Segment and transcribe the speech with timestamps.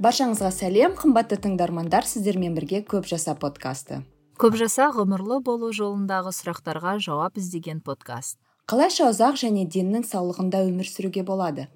[0.00, 4.00] баршаңызға сәлем қымбатты тыңдармандар сіздермен бірге көп жаса подкасты.
[4.40, 8.38] Көп жаса ғұмырлы болу жолындағы сұрақтарға жауап іздеген подкаст.
[8.70, 11.66] Қалайша ұзақ және деннің саулығында өмір сүруге болады?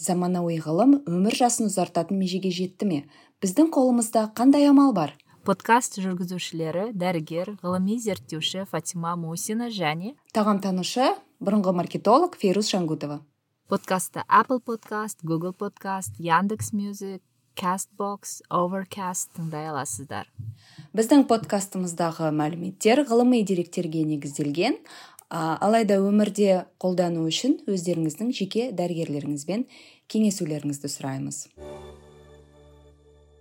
[0.00, 3.02] Заманауи ғылым өмір жасын ұзартатын межеге жетті ме?
[3.44, 5.12] Біздің қолымызда қандай амал бар?
[5.44, 11.10] Подкаст жүргізушілері дәрігер ғылыми зерттеуші фатима мусина және тағамтанушы
[11.44, 13.20] бұрынғы маркетолог фейрус жангутова
[13.68, 17.20] подкастты apple подкаст google подкаст яндекс мюзик
[17.58, 20.28] castbox overcast тыңдай аласыздар.
[20.94, 24.78] Біздің подкастымыздағы мәліметтер ғылыми деректерге негізделген.
[25.30, 29.64] Алайда өмірде қолдану үшін өздеріңіздің жеке дәрігерлеріңізбен
[30.12, 31.40] кеңесулеріңізді сұраймыз.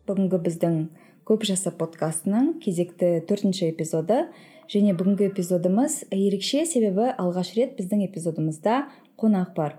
[0.07, 0.79] Бүгінгі біздің
[1.27, 4.25] көп жаса подкастының кезекті төртінші эпизоды
[4.71, 8.83] және бүгінгі эпизодымыз ерекше себебі алғаш рет біздің эпизодымызда
[9.19, 9.77] қонақ бар.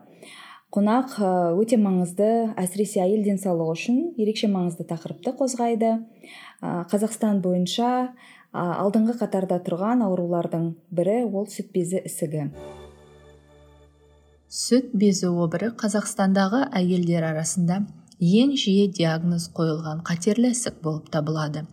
[0.74, 1.12] Қонақ
[1.60, 5.90] өте маңызды әсіресе әйел денсаулығы үшін ерекше маңызды тақырыпты қозғайды.
[6.90, 7.90] Қазақстан бойынша
[8.54, 12.48] алдыңғы қатарда тұрған аурулардың бірі ол сүт безі ісігі.
[14.50, 17.84] Сүт безі обыры қазақстандағы әйелдер арасында
[18.18, 21.64] ең жиі диагноз қойылған қатерлі ісік болып табылады.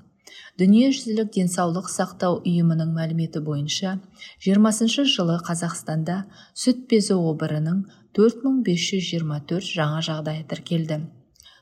[0.62, 3.98] Дүниежүзілік денсаулық сақтау ұйымының мәліметі бойынша
[4.46, 6.18] 20 жылы қазақстанда
[6.54, 10.98] сүт безі обырының 4524 жаңа жағдай тіркелді.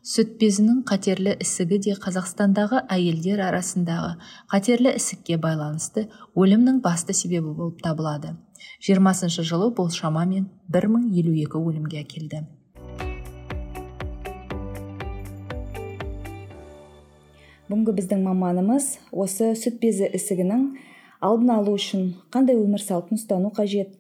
[0.02, 4.16] Сүт безінің қатерлі ісігі де қазақстандағы әйелдер арасындағы
[4.50, 8.34] қатерлі ісікке байланысты өлімнің басты себебі болып табылады.
[8.82, 12.42] 20 жылы бұл шамамен 1052 өлімге әкелді.
[17.70, 20.70] Бүгінгі біздің маманымыз осы сүт безі ісігінің
[21.22, 23.99] алдын алу үшін қандай өмір салтын ұстану қажет?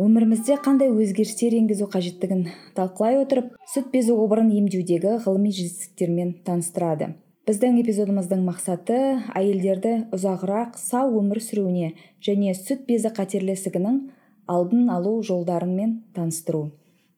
[0.00, 7.10] Өмірімізде қандай өзгерістер енгізу қажеттігін талқылай отырып сүт безі обырын емдеудегі ғылыми жетістіктермен таныстырады.
[7.48, 8.96] Біздің эпизодымыздың мақсаты
[9.36, 11.92] әйелдерді ұзағырақ сау өмір сүруіне
[12.24, 14.00] және сүт безі қатерлі ісігінің
[14.48, 16.70] алдын алу жолдарымен таныстыру.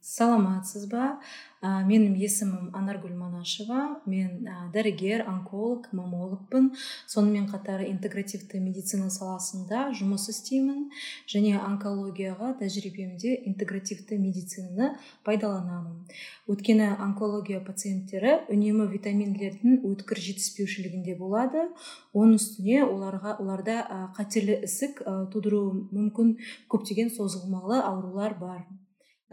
[0.03, 1.19] Саламатсыз ба?
[1.63, 4.03] Ә, менің есімім анаргүл манашева.
[4.11, 6.73] Мен ә, дәрігер онколог мамологпын.
[7.07, 10.91] Сонымен қатар интегративті медицина саласында жұмыс істеймін.
[11.31, 16.03] Және онкологияға тәжірибемде интегративті медицинаны пайдаланамын.
[16.51, 21.69] Өйткені онкология пациенттері үнемі витаминдердің өткір жетіспеушілігінде болады.
[22.13, 23.79] Оның үстіне оларға оларда
[24.19, 26.37] қатерлі ісік тудыруы мүмкін.
[26.73, 28.65] Көптеген созылмалы аурулар бар.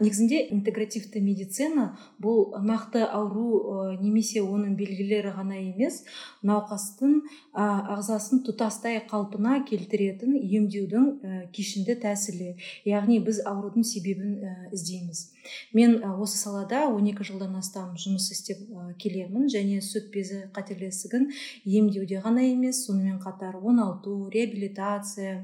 [0.00, 1.86] Негізінде интегративті медицина
[2.22, 6.02] бұл нақты ауру немесе оның белгілері ғана емес
[6.46, 7.20] науқастың
[7.54, 12.54] ағзасын тұтастай қалпына келтіретін емдеудің кешенді тәсілі.
[12.88, 14.38] Яғни біз аурудың себебін
[14.72, 15.28] іздейміз.
[15.72, 18.62] Мен осы салада 12 жылдан астам жұмыс істеп
[19.02, 21.28] келемін және сүт безі қателесігін
[21.64, 25.40] емдеуде ғана емес сонымен қатар оңалту реабилитация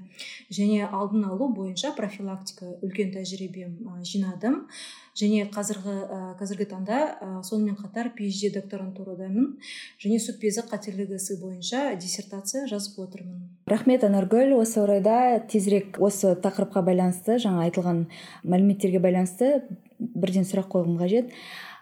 [0.51, 4.67] және алдын алу бойынша профилактика үлкен тәжірибем жинадым.
[5.17, 9.55] Және қазіргі ә, қазіргі таңда ә, сонымен қатар phd докторантурадамын
[10.03, 13.47] және сүт безі қателігі бойынша диссертация жазып отырмын.
[13.67, 14.53] Рахмет анаргүл.
[14.61, 18.07] Осы орайда тезірек осы тақырыпқа байланысты жаңа айтылған
[18.45, 19.65] мәліметтерге байланысты
[19.99, 21.33] бірден сұрақ қойғым қажет.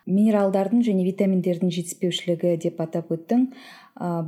[0.06, 3.48] Минералдардың және витаминдердің жетіспеушілігі деп атап өттің.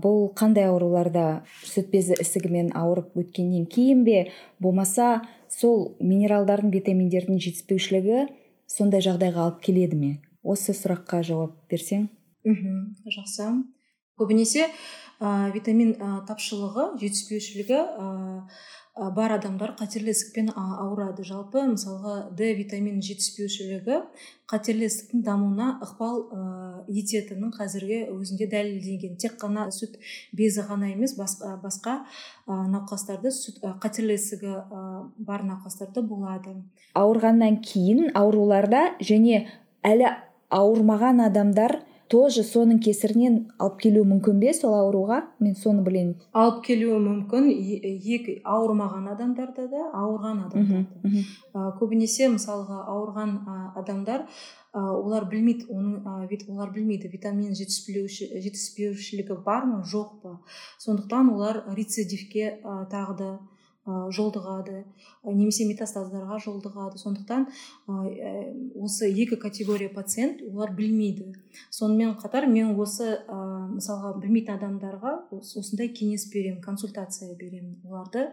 [0.03, 4.31] Бұл қандай ауруларда сүт безі ісігімен ауырып өткеннен кейін бе?
[4.59, 5.21] Болмаса
[5.53, 8.27] сол минералдардың витаминдердің жетіспеушілігі
[8.71, 10.13] сондай жағдайға алып келеді ме?
[10.43, 12.09] Осы сұраққа жауап берсең.
[12.47, 13.49] Мхм жақсы.
[14.17, 14.69] Көбінесе
[15.21, 18.07] ә, витамин ә, тапшылығы жетіспеушілігі ә,
[18.97, 21.25] бар адамдар қатерлі ісікпен ауырады.
[21.27, 23.99] Жалпы мысалға д витамин жетіспеушілігі
[24.49, 26.41] қатерлі ісіктің дамуына ықпал ә,
[26.89, 29.99] ететінін қазіргі өзінде дәлелденген тек қана сүт
[30.33, 31.99] безі ғана емес басқа, басқа
[32.49, 34.55] науқастарды сүт қатерлі ісігі
[35.19, 36.57] бар науқастарда болады.
[36.97, 39.45] Ауырғаннан кейін ауруларда және
[39.85, 40.09] әлі
[40.49, 41.83] ауырмаған адамдар
[42.13, 45.19] тоже соның кесірінен алып келуі мүмкін бе сол ауруға?
[45.43, 47.49] Мен соны білейін алып келуі мүмкін
[48.17, 51.65] екі ауырмаған адамдарда да ауырған адамдарда да.
[51.81, 53.35] көбінесе мысалға ауырған
[53.83, 54.27] адамдар
[54.77, 55.95] олар білмейді оның
[56.53, 60.39] олар білмейді витамин жетіспеушілігі бар ма жоқ па?
[60.79, 62.59] Сондықтан олар рецидивке
[62.93, 63.31] тағы да
[63.87, 64.83] жолдығады
[65.25, 66.99] немесе метастаздарға жолдығады.
[66.99, 67.47] Сондықтан
[67.87, 67.95] ә,
[68.83, 71.33] осы екі категория пациент олар білмейді.
[71.71, 78.29] Сонымен қатар мен осы мысалға білмейтін адамдарға осындай кеңес беремін консультация беремін оларды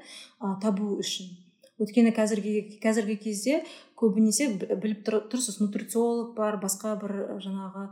[0.61, 1.35] табу үшін.
[1.81, 3.63] Өйткені қазіргі қазіргі кезде
[3.97, 5.57] көбінесе біліп тұр, тұрсыз.
[5.61, 7.87] Нутрициолог бар басқа бір жаңағы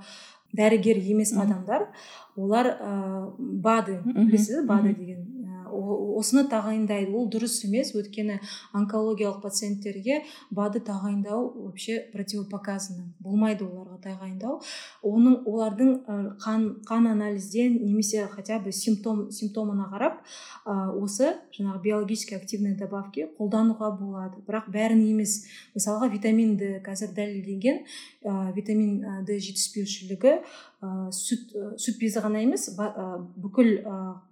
[0.53, 1.87] дәрігер емес адамдар.
[2.35, 2.91] Олар ә,
[3.37, 5.40] бады білесіз бады деген
[5.71, 7.11] осыны тағайындайды.
[7.15, 7.93] Ол дұрыс емес.
[7.95, 8.39] Өйткені
[8.77, 10.21] онкологиялық пациенттерге
[10.51, 13.11] бады тағайындау вообще противопоказано.
[13.19, 14.61] Болмайды оларға тағайындау.
[15.03, 15.93] Оның олардың
[16.41, 20.21] қан қан анализден немесе хотя бы симптом симптомына қарап
[20.65, 24.41] ә, осы жаңағы биологически активный добавки қолдануға болады.
[24.47, 25.45] Бірақ бәрін емес.
[25.75, 27.83] Мысалға витамин д қазір дәлелденген
[28.25, 30.39] ә, витамин д жетіспеушілігі
[30.81, 33.75] сүт сүт безі ғана емес бүкіл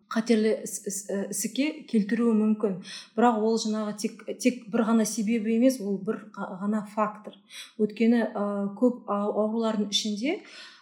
[0.09, 2.79] қатерлі ісікке келтіруі мүмкін.
[3.17, 7.37] Бірақ ол жаңағы тек, тек бір ғана себебі емес ол бір ғана фактор.
[7.77, 8.43] Өйткені ә,
[8.79, 10.39] көп аурулардың ішінде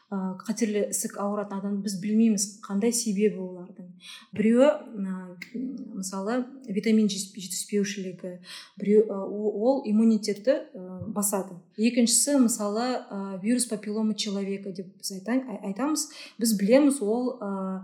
[0.08, 3.92] ә, қатерлі ісік ауыратын адам біз білмейміз қандай себебі олардың.
[4.32, 5.20] Біреуі ә,
[6.00, 8.38] мысалы витамин жетіспеушілігі
[8.80, 11.60] біреу ол иммунитетті ә, басады.
[11.76, 16.08] Екіншісі мысалы ә, вирус папиллома человека деп біз айтамыз
[16.40, 17.80] біз білеміз ол Э,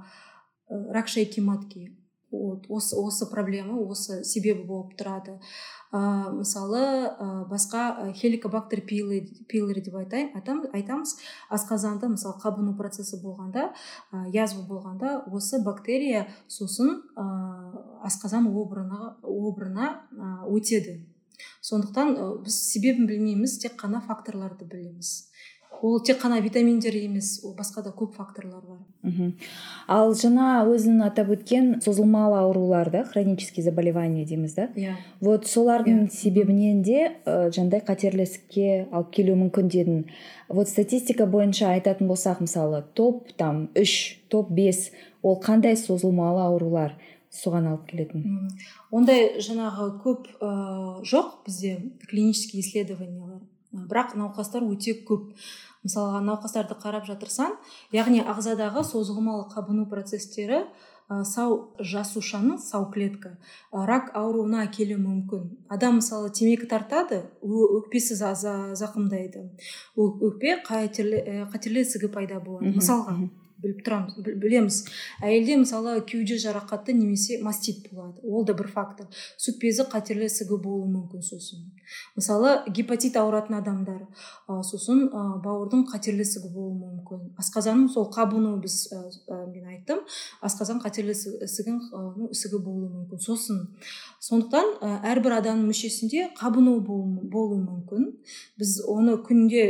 [0.70, 1.92] рак шейки матки.
[2.34, 5.36] Вот осы осы проблема осы себебі болып тұрады.
[5.94, 6.00] Ә,
[6.34, 10.32] мысалы ә, басқа хеликобактер пилори деп айтайын
[10.74, 11.14] айтамыз.
[11.54, 13.70] Асқазанда мысалы қабыну процесі болғанда
[14.12, 17.28] ә, язва болғанда осы бактерия сосын ә,
[18.10, 21.04] асқазан обырына обырына ә, өтеді.
[21.62, 25.30] Сондықтан біз себебін білмейміз тек қана факторларды білеміз.
[25.84, 28.78] Ол тек қана витаминдер емес ол басқа да көп факторлар бар.
[29.04, 29.34] Мхм
[29.92, 34.70] ал жаңа өзің атап өткен созылмалы аурулар да хронический заболевание дейміз да?
[34.76, 34.96] Иә.
[35.20, 36.10] Вот солардың yeah.
[36.10, 40.04] себебінен де ә, жаңағыдай қатерлі ісікке алып келуі мүмкін дедің.
[40.48, 44.92] Вот статистика бойынша айтатын болсақ мысалы топ там үш топ бес
[45.22, 46.96] ол қандай созылмалы аурулар
[47.28, 48.48] соған алып келетін?
[48.90, 53.42] Ондай жаңағы көп ә, жоқ бізде клинический исследованиялар
[53.74, 55.34] бірақ науқастар өте көп.
[55.84, 57.56] Мысалға науқастарды қарап жатырсаң
[57.96, 60.64] яғни ағзадағы созылмалы қабыну процестері
[61.12, 63.36] ә, сау жасушаның сау клетка
[63.72, 65.46] ә, рак ауруына әкелуі мүмкін.
[65.74, 69.50] Адам мысалы темекі тартады өкпесі зақымдайды.
[70.00, 72.76] Өкпе қатерлі ісігі пайда болады.
[72.80, 73.18] Мысалға
[73.64, 74.80] біліп тұрамыз білеміз.
[75.24, 78.20] Әйелде мысалы кеуде жарақаты немесе мастит болады.
[78.24, 79.08] Ол да бір фактор.
[79.40, 81.64] Сүт безі қатерлі ісігі болуы мүмкін сосын.
[82.16, 84.04] Мысалы гепатит ауыратын адамдар
[84.48, 87.24] ә, сосын ә, бауырдың қатерлі ісігі болуы мүмкін.
[87.40, 89.02] Асқазанның сол қабыну біз ә,
[89.50, 90.04] мен айттым.
[90.44, 91.80] Асқазан қатерлі ісігін
[92.32, 93.64] ісігі болуы мүмкін сосын.
[94.24, 98.12] Сондықтан ә, әрбір адамның мүшесінде қабыну болуы мүмкін.
[98.60, 99.66] Біз оны күнде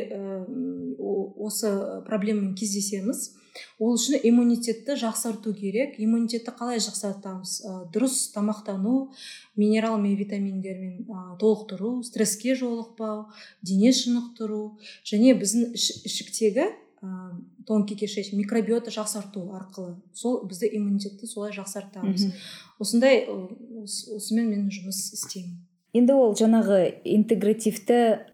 [1.43, 3.31] осы проблемамен кездесеміз.
[3.79, 5.97] Ол үшін иммунитетті жақсарту керек.
[6.01, 7.55] Иммунитетті қалай жақсартамыз?
[7.63, 9.11] Ә, дұрыс тамақтану
[9.55, 13.27] минерал мен витаминдермен ә, толықтыру стресске жолықпау
[13.61, 16.65] дене шынықтыру және біздің ішіктегі
[17.03, 17.33] ә,
[17.67, 22.31] тонкий кишечник микробиота жақсарту арқылы сол бізді иммунитетті солай жақсартамыз.
[22.79, 25.61] Осындай осымен мен жұмыс істеймін.
[25.93, 28.25] Енді ол жаңағы интегративті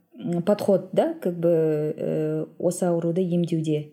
[0.46, 3.92] подход да как бы ә, осы ауруды емдеуде.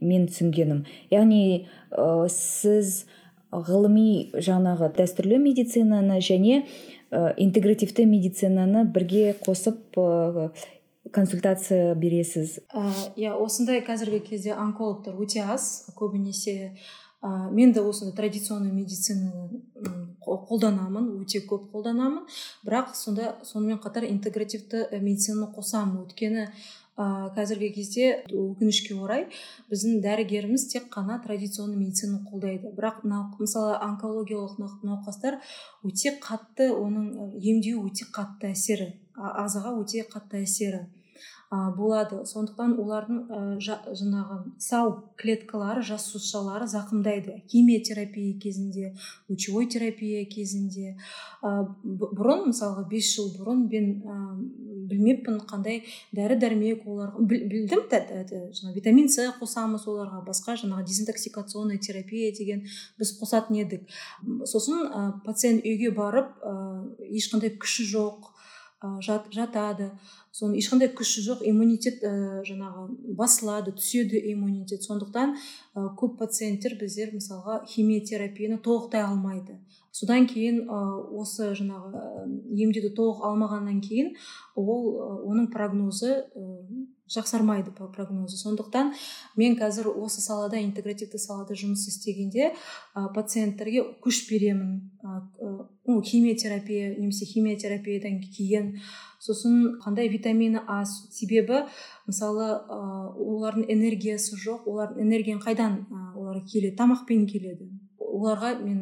[0.00, 0.84] Мен түсінгенім.
[1.10, 3.06] Яғни ә, сіз
[3.50, 6.64] ғылыми жаңағы дәстүрлі медицинаны және
[7.10, 10.50] ә, интегративті медицинаны бірге қосып ә,
[11.12, 12.58] консультация бересіз.
[13.16, 16.74] Иә осындай қазіргі кезде онкологтар өте аз көбінесе
[17.22, 19.48] ә, мен де осындай традиционный медицинаны
[20.20, 22.26] қолданамын өте көп қолданамын.
[22.66, 26.04] Бірақ сонда сонымен қатар интегративті медицинаны қосамын.
[26.04, 26.50] Өйткені
[26.98, 29.26] ә, қазіргі кезде өкінішке орай
[29.70, 32.72] біздің дәрігеріміз тек қана традиционный медицинаны қолдайды.
[32.74, 33.04] Бірақ
[33.38, 35.38] мысалы онкологиялық науқастар
[35.86, 40.86] өте қатты оның емдеу өте қатты әсері ағзаға өте қатты әсері.
[41.50, 42.20] Болады.
[42.28, 43.38] Сондықтан олардың ә,
[43.96, 47.42] жаңағы сау клеткалары жасушалары зақымдайды.
[47.48, 48.94] Химиотерапия кезінде
[49.28, 50.98] лучевой терапия кезінде.
[51.40, 54.18] Ә, бұрын мысалға бес жыл бұрын мен ә,
[54.92, 62.32] білмеппін қандай дәрі дәрмек оларға білдім жаңағы витамин с қосамыз оларға басқа жаңағы дезинтоксикационная терапия
[62.36, 62.66] деген
[62.98, 63.88] біз қосатын едік.
[64.44, 68.34] Сосын ә, пациент үйге барып ә, ешқандай күші жоқ
[69.02, 69.90] жат, жатады.
[70.32, 74.84] Соны ешқандай күші жоқ иммунитет ә, жаңағы басылады түседі иммунитет.
[74.86, 79.58] Сондықтан ә, көп пациенттер біздер мысалға химиотерапияны толықтай алмайды.
[79.90, 82.02] Содан кейін осы жаңағы
[82.54, 84.12] емдеуді толық алмағаннан кейін
[84.54, 84.92] ол
[85.26, 86.12] оның прогнозы
[87.08, 88.92] жақсармайды прогнозы сондықтан
[89.36, 94.90] мен қазір осы салада интегративті салада жұмыс істегенде ә, пациенттерге күш беремін.
[95.02, 95.22] Ә,
[96.04, 98.78] химиотерапия немесе химиотерапиядан кейін.
[99.18, 101.64] Сосын қандай витамины аз себебі
[102.06, 102.78] мысалы ә,
[103.16, 106.76] олардың энергиясы жоқ олардың энергияны қайдан ә, олар келеді?
[106.76, 107.70] Тамақпен келеді.
[108.08, 108.78] Оларға мен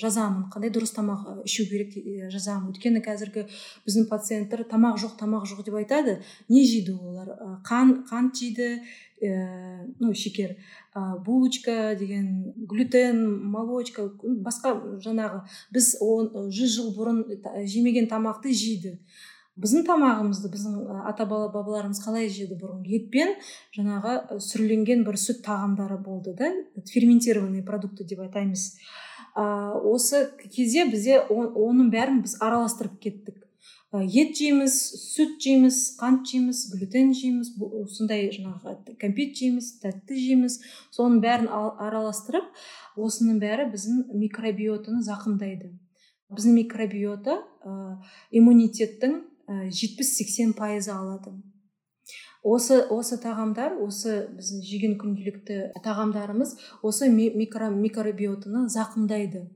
[0.00, 1.94] жазамын қандай дұрыс тамақ ішу керек
[2.32, 2.72] жазамын.
[2.72, 3.46] Өйткені қазіргі
[3.86, 7.32] біздің пациенттер тамақ жоқ тамақ жоқ деп айтады не жейді олар?
[7.66, 8.82] Қан қант жейді
[9.22, 10.56] ә, ну шекер
[10.94, 15.42] ә, булочка деген глютен молочка басқа жаңағы.
[15.72, 17.24] Біз он жүз жыл бұрын
[17.66, 18.98] жемеген тамақты жейді.
[19.58, 23.34] Біздің тамағымызды біздің ата бабаларымыз қалай жеді бұрын етпен
[23.74, 26.52] жаңағы сүрленген бір сүт тағамдары болды да
[26.92, 28.70] ферментированный продукты деп айтаймыз.
[29.34, 29.44] Ә,
[29.82, 33.44] осы кезде бізде оның бәрін біз араластырып кеттік.
[33.88, 37.54] Ет жейміз сүт жейміз қант жейміз глютен жейміз
[37.94, 40.58] сондай жаңағы кәмпит жейміз тәтті жейміз.
[40.92, 42.50] Соның бәрін араластырып
[43.00, 45.72] осының бәрі біздің микробиотаны зақымдайды.
[46.28, 47.96] Біздің микробиота ә,
[48.28, 51.32] иммунитеттің жетпіс сексен пайызы алады.
[52.46, 56.54] Осы осы тағамдар осы біздің жеген күнделікті тағамдарымыз
[56.86, 59.48] осы микро, микробиотаны зақымдайды.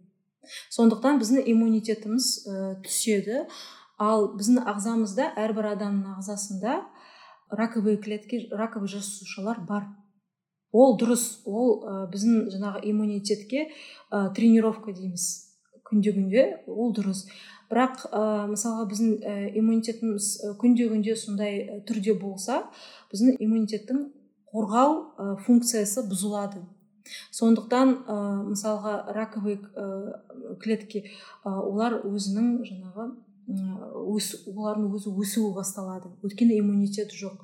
[0.75, 3.45] Сондықтан біздің иммунитетіміз ә, түседі.
[4.03, 6.81] Ал біздің ағзамызда әрбір адамның ағзасында
[7.55, 9.87] раковые клетки раковый жасушалар бар.
[10.73, 11.45] Ол дұрыс.
[11.47, 13.69] Ол ә, біздің жаңағы иммунитетке
[14.11, 15.29] ә, тренировка дейміз.
[15.87, 17.29] Күнде күнде ол дұрыс.
[17.73, 20.29] Бірақ ә, мысалға біздің ә, иммунитетіміз
[20.61, 22.67] күнде күнде сондай түрде болса
[23.13, 24.05] біздің иммунитеттің
[24.53, 26.61] қорғау функциясы бұзылады.
[27.35, 28.17] Сондықтан ә,
[28.53, 29.87] мысалға раковый ә,
[30.63, 33.09] клетки ә, олар өзінің жаңағы
[33.53, 36.13] өс, олардың өзі өсуі басталады.
[36.23, 37.41] Өйткені иммунитет жоқ.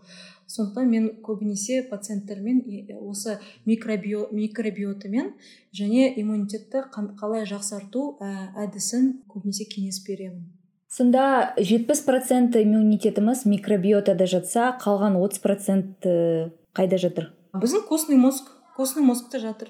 [0.48, 2.62] Сондықтан мен көбінесе пациенттермен
[3.04, 3.38] осы
[3.68, 5.34] микробио, микробиотамен
[5.76, 10.46] және иммунитетті қалай жақсарту әдісін көбінесе кеңес беремін.
[10.88, 16.06] Сонда жетпіс процент иммунитетіміз микробиотада жатса қалған отыз процент
[16.72, 17.34] қайда жатыр?
[17.52, 19.68] Біздің костный мозг костный мозгта жатыр.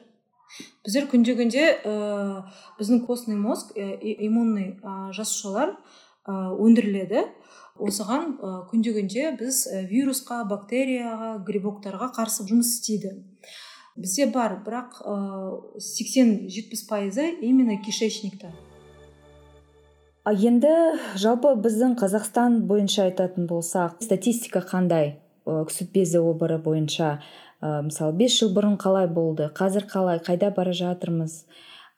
[0.85, 2.45] Біздер күнде күнде ә,
[2.79, 5.75] біздің костный мозг ә, иммунный ә, жасушалар
[6.25, 7.27] ә, өндіріледі.
[7.79, 8.37] Осыған
[8.71, 13.17] күнде күнде біз вирусқа бактерияға грибоктарға қарсы жұмыс істейді.
[13.99, 15.01] Бізде бар бірақ
[15.83, 18.53] сексен жетпіс пайызы именно кишечникта.
[20.29, 20.71] Енді
[21.17, 25.17] жалпы біздің қазақстан бойынша айтатын болсақ статистика қандай?
[25.47, 27.15] Сүт безі обыры бойынша
[27.63, 29.49] ә, мысалы бес жыл бұрын қалай болды?
[29.57, 30.21] Қазір қалай?
[30.21, 31.47] Қайда бара жатырмыз?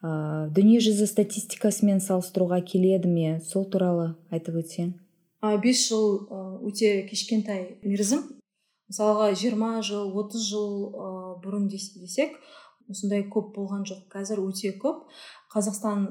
[0.06, 3.40] Ә, дүниежүзі статистикасымен салыстыруға келеді ме?
[3.42, 4.94] Сол туралы айтып өтсең.
[5.40, 6.28] Бес жыл
[6.68, 8.26] өте кішкентай мерзім.
[8.90, 10.90] Мысалға жиырма жыл отыз жыл
[11.44, 12.34] бұрын десек
[12.90, 14.08] осындай көп болған жоқ.
[14.10, 15.06] Қазір өте көп.
[15.50, 16.08] Қазақстан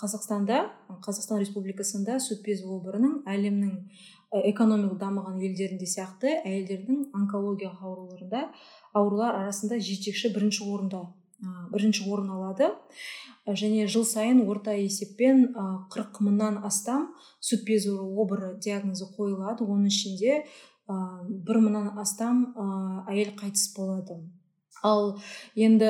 [0.00, 0.64] қазақстанда
[1.04, 3.74] қазақстан республикасында сүт безі обырының әлемнің
[4.48, 8.46] экономикалық дамыған елдерінде сияқты әйелдердің онкологиялық ауруларында
[8.96, 11.02] аурулар арасында жетекші бірінші орында
[11.72, 12.70] бірінші орын алады.
[13.46, 15.48] Және жыл сайын орта есеппен
[15.92, 17.08] қырық мыңнан астам
[17.42, 19.66] сүт безі обыры диагнозы қойылады.
[19.66, 20.44] Оның ішінде
[20.86, 22.52] бір мыңнан астам
[23.08, 24.20] әйел қайтыс болады.
[24.82, 25.12] Ал
[25.54, 25.88] енді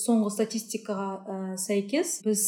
[0.00, 2.44] соңғы статистикаға сәйкес біз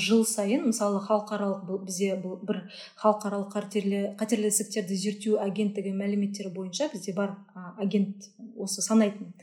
[0.00, 2.62] жыл сайын мысалы халықаралық бізде бір
[3.02, 7.36] халықаралық қатерлі қатерлі ісіктерді зерттеу агенттігі мәліметтері бойынша бізде бар
[7.76, 9.34] агент осы санайтын.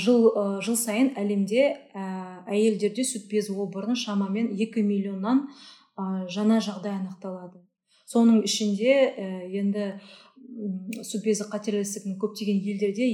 [0.00, 0.26] Жыл
[0.64, 1.62] жыл сайын әлемде
[1.94, 2.04] ә,
[2.46, 5.46] әйелдерде сүт безі обырының шамамен 2 миллионнан
[6.34, 7.62] жаңа жағдай анықталады.
[8.10, 9.26] Соның ішінде ә,
[9.60, 9.88] енді
[11.02, 13.08] сүт безі қатерлі көптеген елдерде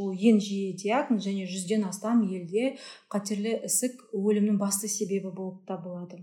[0.00, 2.74] ол ең жиі диагноз және жүзден астам елде
[3.12, 6.20] қатерлі ісік өлімнің басты себебі болып табылады.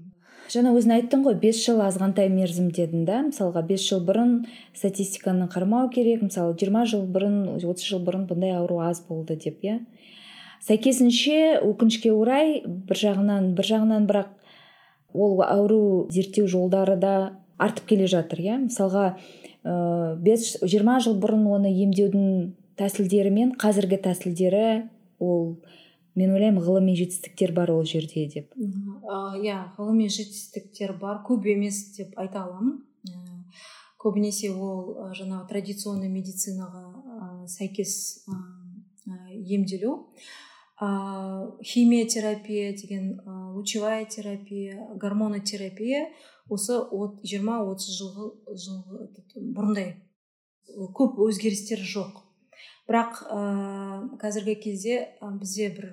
[0.53, 3.21] Жаңа өзің айттың ғой бес жыл азғантай мерзім дедің да.
[3.27, 4.33] Мысалға бес жыл бұрын
[4.77, 9.61] статистиканы қармау керек мысалы жиырма жыл бұрын отыз жыл бұрын бұндай ауру аз болды деп
[9.65, 9.79] иә.
[10.65, 14.33] Сәйкесінше өкінішке орай бір жағынан бір жағынан бірақ
[15.13, 17.13] ол ауру зерттеу жолдары да
[17.57, 18.57] артып келе жатыр иә.
[18.65, 19.05] Мысалға
[19.63, 24.65] ә, бес жиырма жыл бұрын оны емдеудің тәсілдері мен қазіргі тәсілдері
[25.19, 25.59] ол
[26.19, 28.51] мен ойлаймын ғылыми жетістіктер бар ол жерде деп.
[28.59, 32.81] Иә ғылыми жетістіктер бар көп емес деп айта аламын.
[33.99, 38.25] Көбінесе ол жаңағы традиционный медицинаға сәйкес
[39.07, 40.13] емделу.
[40.79, 43.19] Химиотерапия деген
[43.55, 46.07] лучевая терапия гормонотерапия
[46.49, 48.29] осы от, 20-30 жылғы,
[49.53, 49.93] бұрындай
[50.95, 52.23] көп өзгерістер жоқ.
[52.89, 53.39] Бірақ ә,
[54.21, 55.91] қазіргі кезде бізде бір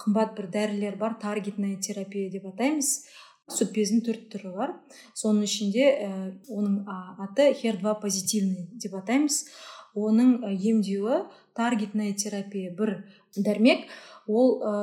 [0.00, 3.06] қымбат бір дәрілер бар таргетная терапия деп атаймыз.
[3.48, 4.74] Сүт безінің төрт түрі бар.
[5.16, 6.10] Соның ішінде ә,
[6.52, 6.82] оның
[7.24, 9.46] аты хер 2 позитивный деп атаймыз.
[9.96, 11.22] Оның емдеуі
[11.56, 12.98] таргетная терапия бір
[13.36, 13.88] дәрмек.
[14.28, 14.74] Ол ә,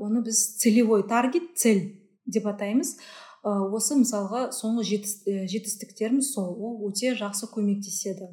[0.00, 2.96] оны біз целевой таргет цель деп атаймыз.
[3.44, 4.84] Осы мысалға соңғы
[5.52, 6.54] жетістіктеріміз сол.
[6.56, 8.30] Ол өте жақсы көмектеседі.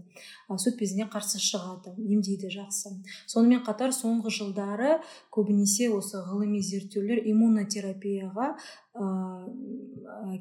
[0.51, 2.93] Сүт безіне қарсы шығады емдейді жақсы.
[3.27, 4.97] Сонымен қатар соңғы жылдары
[5.31, 8.53] көбінесе осы ғылыми зерттеулер иммунотерапияға
[8.95, 9.05] ә,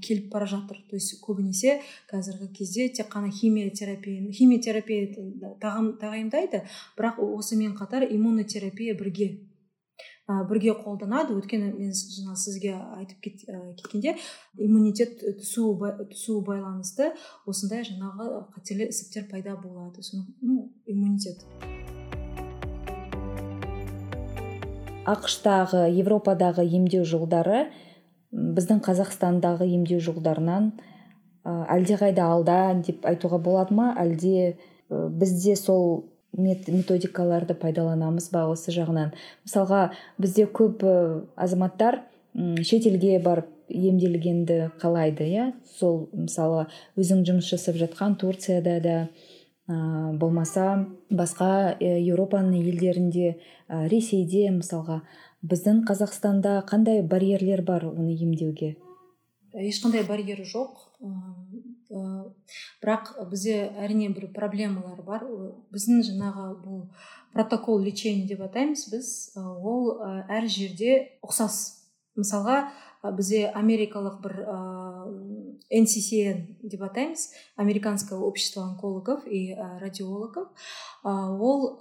[0.03, 0.83] келіп бара жатыр.
[0.91, 5.11] То есть көбінесе қазіргі кезде тек қана химиотерапия химиотерапия
[5.63, 6.65] тағайындайды
[6.99, 9.50] бірақ осымен қатар иммунотерапия бірге
[10.49, 11.35] бірге қолданады.
[11.39, 13.43] Өйткені мен жаңа сізге айтып кет,
[13.81, 14.17] кеткенде
[14.59, 17.11] иммунитет түсуі түсуі байланысты
[17.51, 20.03] осындай жаңағы қатерлі ісіктер пайда болады.
[20.03, 21.43] Соны ну иммунитет.
[25.11, 27.71] Ақш тағы европадағы емдеу жолдары
[28.31, 30.71] біздің қазақстандағы емдеу жолдарынан
[31.45, 33.91] әлдеқайда алда деп айтуға болады ма?
[33.99, 34.59] Әлде
[34.91, 36.05] бізде сол
[36.37, 39.15] методикаларды пайдаланамыз ба осы жағынан?
[39.47, 40.85] Мысалға бізде көп
[41.37, 42.03] азаматтар
[42.35, 45.51] шетелге барып емделгенді қалайды иә?
[45.79, 46.67] Сол мысалы
[46.99, 48.97] өзің жұмыс жасап жатқан турцияда да
[49.71, 53.37] ә, болмаса басқа еуропаның елдерінде
[53.69, 55.01] ә, ресейде мысалға
[55.43, 58.77] біздің қазақстанда қандай барьерлер бар оны емдеуге?
[59.55, 60.87] Ешқандай барьер жоқ.
[61.91, 65.27] Бірақ бізде әрине бір проблемалар бар.
[65.75, 66.85] Біздің жаңағы бұл
[67.35, 69.11] протокол лечения деп атаймыз біз.
[69.37, 69.99] Ол
[70.31, 71.81] әр жерде ұқсас.
[72.19, 72.73] Мысалға
[73.17, 74.57] бізде америкалық бір ә,
[75.71, 77.31] нccn деп атаймыз.
[77.57, 80.51] Американское общество онкологов и радиологов.
[81.05, 81.79] Ол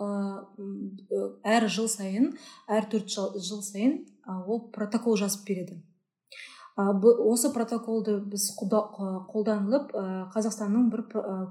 [1.43, 2.31] әр жыл сайын
[2.67, 4.05] әр төрт жыл сайын
[4.45, 5.81] ол протокол жазып береді.
[6.79, 9.91] Осы протоколды біз қолданылып
[10.35, 11.05] қазақстанның бір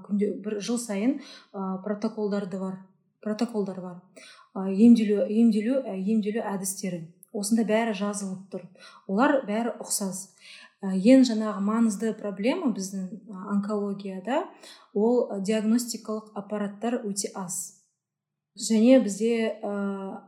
[0.07, 1.19] күнде бір жыл сайын
[1.85, 2.79] протоколдарды бар
[3.21, 4.01] протоколдар бар.
[4.55, 8.65] Емделу емделу емделу әдістері осында бәрі жазылып тұр.
[9.07, 10.29] Олар бәрі ұқсас.
[10.81, 13.09] Ең жаңағы маңызды проблема біздің
[13.53, 14.45] онкологияда
[14.95, 17.78] ол диагностикалық аппараттар өте аз.
[18.59, 19.71] Және бізде ә,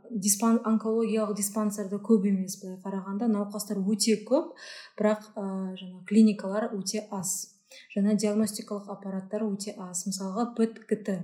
[0.09, 3.27] диспан, онкологиялық диспансерді көп емес былай қарағанда.
[3.31, 4.55] Науқастар өте көп
[4.99, 5.45] бірақ ә,
[5.79, 7.57] жаңа клиникалар өте аз.
[7.95, 10.05] Жаңа диагностикалық аппараттар өте аз.
[10.07, 11.19] Мысалға пэт кт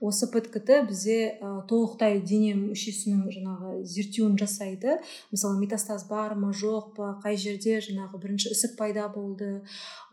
[0.00, 4.98] осы пэткт бізде ә, толықтай дене мүшесінің жаңағы зерттеуін жасайды.
[5.32, 9.64] Мысалы метастаз бар ма жоқ па қай жерде жаңағы бірінші ісік пайда болды.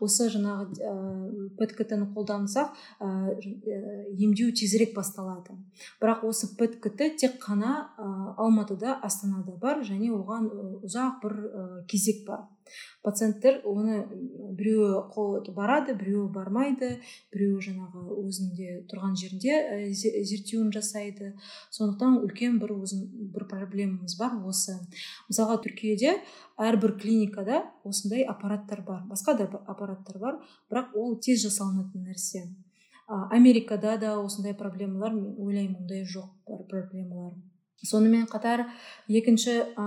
[0.02, 0.94] Осы жаңағы ә,
[1.58, 3.12] пэткт ны қолдансақ ә,
[4.18, 5.54] емдеу тезірек басталады.
[6.02, 8.10] Бірақ осы пэткт тек қана ә,
[8.42, 10.50] алматыда астанада бар және оған
[10.82, 11.40] ұзақ бір
[11.86, 12.46] кезек бар.
[13.06, 14.02] Пациенттер оны
[14.58, 16.90] біреуі барады біреуі бармайды
[17.34, 19.60] біреуі жаңағы өзінде тұрған жерінде
[19.94, 21.32] зерттеуін жасайды.
[21.70, 24.76] Сондықтан үлкен бір өзім бір проблемамыз бар осы.
[25.30, 26.16] Мысалға түркияде
[26.58, 30.40] әрбір клиникада осындай аппараттар бар басқа да аппараттар бар
[30.70, 32.46] бірақ ол тез жасалынатын нәрсе.
[33.06, 37.36] Америкада да осындай проблемалар мен ойлаймын ондай жоқ бар проблемалар.
[37.84, 38.64] Сонымен қатар
[39.08, 39.86] екінші ә,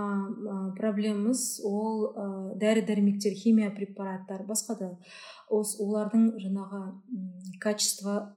[0.77, 2.27] проблемамыз ол ә,
[2.59, 4.45] дәрі дәрмектер химия препараттар.
[4.47, 4.91] Басқа да
[5.49, 6.81] олардың жаңағы
[7.61, 8.35] качество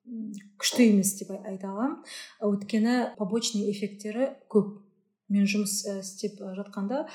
[0.60, 1.98] күшті емес деп айта аламын.
[2.40, 4.78] Өйткені побочный эффекттері көп.
[5.32, 7.06] Мен жұмыс істеп жатқанда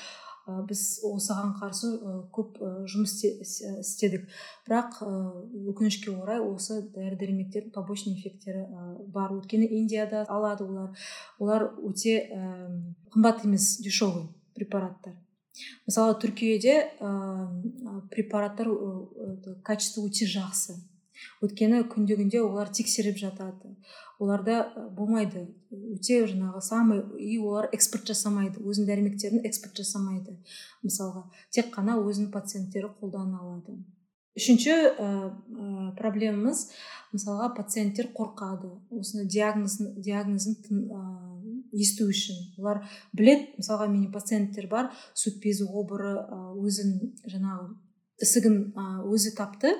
[0.68, 1.90] біз осыған қарсы
[2.34, 2.58] көп
[2.88, 3.14] жұмыс
[3.84, 4.26] істедік.
[4.66, 8.66] Бірақ өкінішке орай осы дәрі дәрмектердің побочный эффекттері
[9.12, 9.36] бар.
[9.36, 10.90] Өйткені индияда алады олар.
[11.38, 12.18] Олар өте
[13.12, 15.16] қымбат емес дешевый препараттар.
[15.86, 16.92] Мысалы түркияде
[18.12, 18.68] препараттар
[19.64, 20.80] качество өте жақсы.
[21.42, 23.74] Өйткені күнде күнде олар тексеріп жатады.
[24.18, 24.64] Оларда
[24.96, 25.46] болмайды.
[25.70, 28.62] Өте жаңағы самый и олар экспорт жасамайды.
[28.62, 30.38] Өзінің дәрмектерін экспорт жасамайды
[30.82, 31.28] мысалға.
[31.54, 33.78] Тек қана өзінің пациенттері қолдана алады.
[34.38, 35.08] Үшінші ә,
[35.98, 36.68] проблемамыз
[37.12, 38.70] мысалға пациенттер қорқады.
[38.90, 41.02] Осыны диагнозын диагнозын ә,
[41.72, 42.38] есту үшін.
[42.58, 46.14] Олар білет мысалға менің пациенттер бар сүт безі обыры
[46.58, 47.74] өзін жаңағы
[48.22, 48.58] ісігін
[49.08, 49.74] өзі тапты.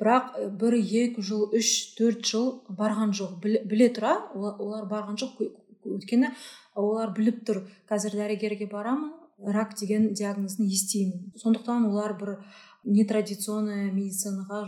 [0.00, 3.38] Бірақ бір екі жыл үш төрт жыл барған жоқ.
[3.42, 5.40] Біле тұра олар барған жоқ.
[5.84, 6.32] Өйткені
[6.76, 9.12] олар біліп тұр қазір дәрігерге барамын
[9.54, 11.32] рак деген диагнозын естимін.
[11.36, 12.36] Сондықтан олар бір
[12.84, 14.66] нетрадиционный медицинаға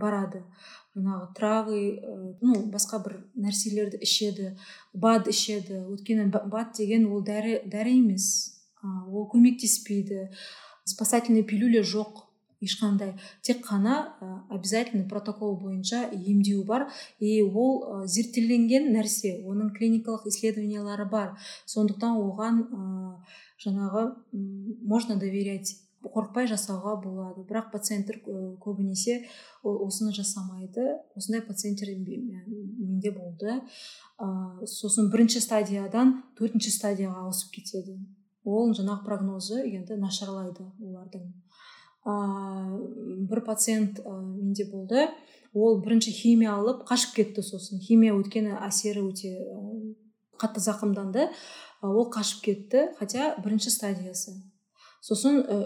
[0.00, 0.42] барады.
[0.96, 1.80] Жаңағы травы
[2.42, 4.54] ну басқа бір нәрселерді ішеді
[4.92, 5.84] бад ішеді.
[5.92, 10.28] Өйткені бад деген ол дәрі дәрі емес ол көмектеспейді.
[10.88, 12.24] Спасательный пилюля жоқ
[12.60, 14.16] ешқандай тек қана
[14.50, 16.88] обязательный протокол бойынша емдеу бар
[17.20, 19.38] и ол зерттелінген нәрсе.
[19.46, 21.36] Оның клиникалық исследованиялары бар.
[21.66, 22.64] Сондықтан оған
[23.62, 25.76] жаңағы можно доверять.
[25.98, 27.42] Қорықпай жасауға болады.
[27.42, 28.20] Бірақ пациенттер
[28.62, 29.24] көбінесе
[29.62, 30.94] осыны жасамайды.
[31.18, 33.58] Осындай пациенттер менде болды.
[34.18, 34.28] Ә,
[34.62, 37.98] сосын бірінші стадиядан төртінші стадияға ауысып кетеді.
[38.44, 41.24] Ол жаңағы прогнозы енді нашарлайды олардың.
[42.08, 42.14] Ә,
[43.28, 45.08] бір пациент ә, менде болды.
[45.54, 47.80] Ол бірінші химия алып қашып кетті сосын.
[47.82, 49.58] Химия өйткені әсері өте ә,
[50.40, 51.28] қатты зақымданды.
[51.82, 54.38] Ол қашып кетті хотя бірінші стадиясы.
[55.04, 55.58] Сосын ә,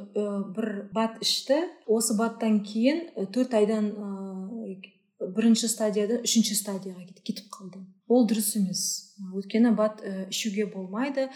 [0.56, 1.60] бір бат ішті.
[1.86, 4.74] Осы баттан кейін төрт айдан ә,
[5.22, 7.84] бірінші стадиядан үшінші стадияға кетіп қалды.
[8.12, 8.82] Ол дұрыс емес.
[9.32, 11.28] Өйткені бат ә, ішуге болмайды.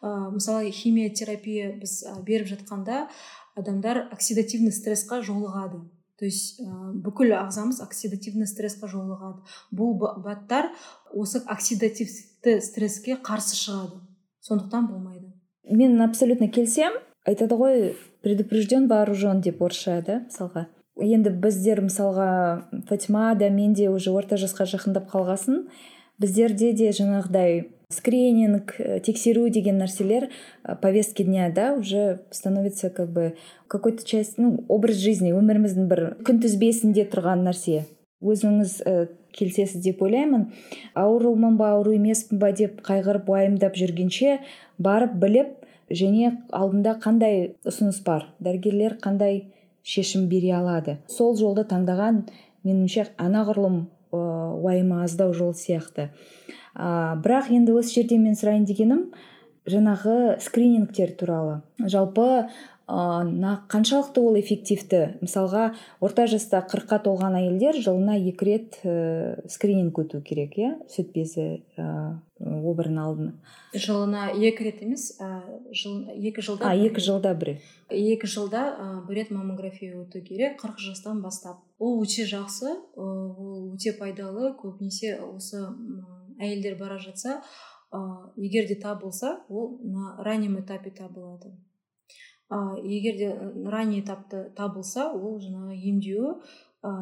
[0.00, 3.06] Ә, мысалы химиотерапия біз беріп жатқанда
[3.56, 5.82] адамдар оксидативный стрессқа жолығады.
[6.18, 6.66] То есть ә,
[7.04, 9.42] бүкіл ағзамыз оксидативный стрессқа жолығады.
[9.74, 10.70] Бұл баттар
[11.12, 14.00] осы оксидативті стресске қарсы шығады.
[14.42, 15.32] Сондықтан болмайды.
[15.68, 17.00] Мен абсолютно келісемін.
[17.26, 17.92] Айтады ғой
[18.22, 20.66] предупрежден вооружен деп орысша да мысалға.
[20.98, 22.30] Енді біздер мысалға
[22.88, 25.68] фатима да мен де уже орта жасқа жақындап қалғасын.
[26.20, 33.10] Біздерде де жаңағыдай скрининг э, тексеру деген нәрселер э, повестки дня да уже становится как
[33.12, 33.36] бы
[33.68, 37.84] какой то часть ну образ жизни өміріміздің бір күнтізбесінде тұрған нәрсе.
[38.22, 40.50] Өзіңіз ә, келісесіз деп ойлаймын.
[40.94, 44.38] Аурумын ба ауру емеспін ба деп қайғырып уайымдап жүргенше
[44.78, 45.56] барып біліп
[45.90, 48.28] және алдында қандай ұсыныс бар?
[48.38, 49.48] Дәрігерлер қандай
[49.82, 51.00] шешім бере алады?
[51.08, 52.22] Сол жолды таңдаған
[52.62, 56.10] меніңше анағұрлым уайымы аздау жол сияқты.
[56.74, 59.06] Ә, бірақ енді осы жерде мен сұрайын дегенім
[59.68, 61.60] жаңағы скринингтер туралы.
[61.78, 62.48] Жалпы
[62.92, 65.02] ә, қаншалықты ол эффективті?
[65.24, 65.72] Мысалға
[66.04, 70.74] орта жаста қырыққа толған әйелдер жылына екі рет ә, скрининг өту керек иә?
[70.92, 71.88] Сүт безі ә,
[72.38, 73.34] обырын алдын
[73.72, 75.40] жылына екі рет емес ә,
[75.72, 77.66] жыл, екі жылда а екі жылда бір рет.
[77.88, 81.62] Екі жылда ә, бір рет маммография өту керек қырық жастан бастап.
[81.78, 84.52] Ол өте жақсы ол өте пайдалы.
[84.60, 85.64] Көбінесе осы
[86.38, 87.40] әйелдер бара жатса
[87.90, 88.02] ә,
[88.36, 91.56] егер де табылса ол на раннем этапе табылады.
[92.52, 93.30] Ә, егер де
[93.70, 96.34] ранний этапта табылса ол жаңағы емдеуі
[96.84, 96.92] ә,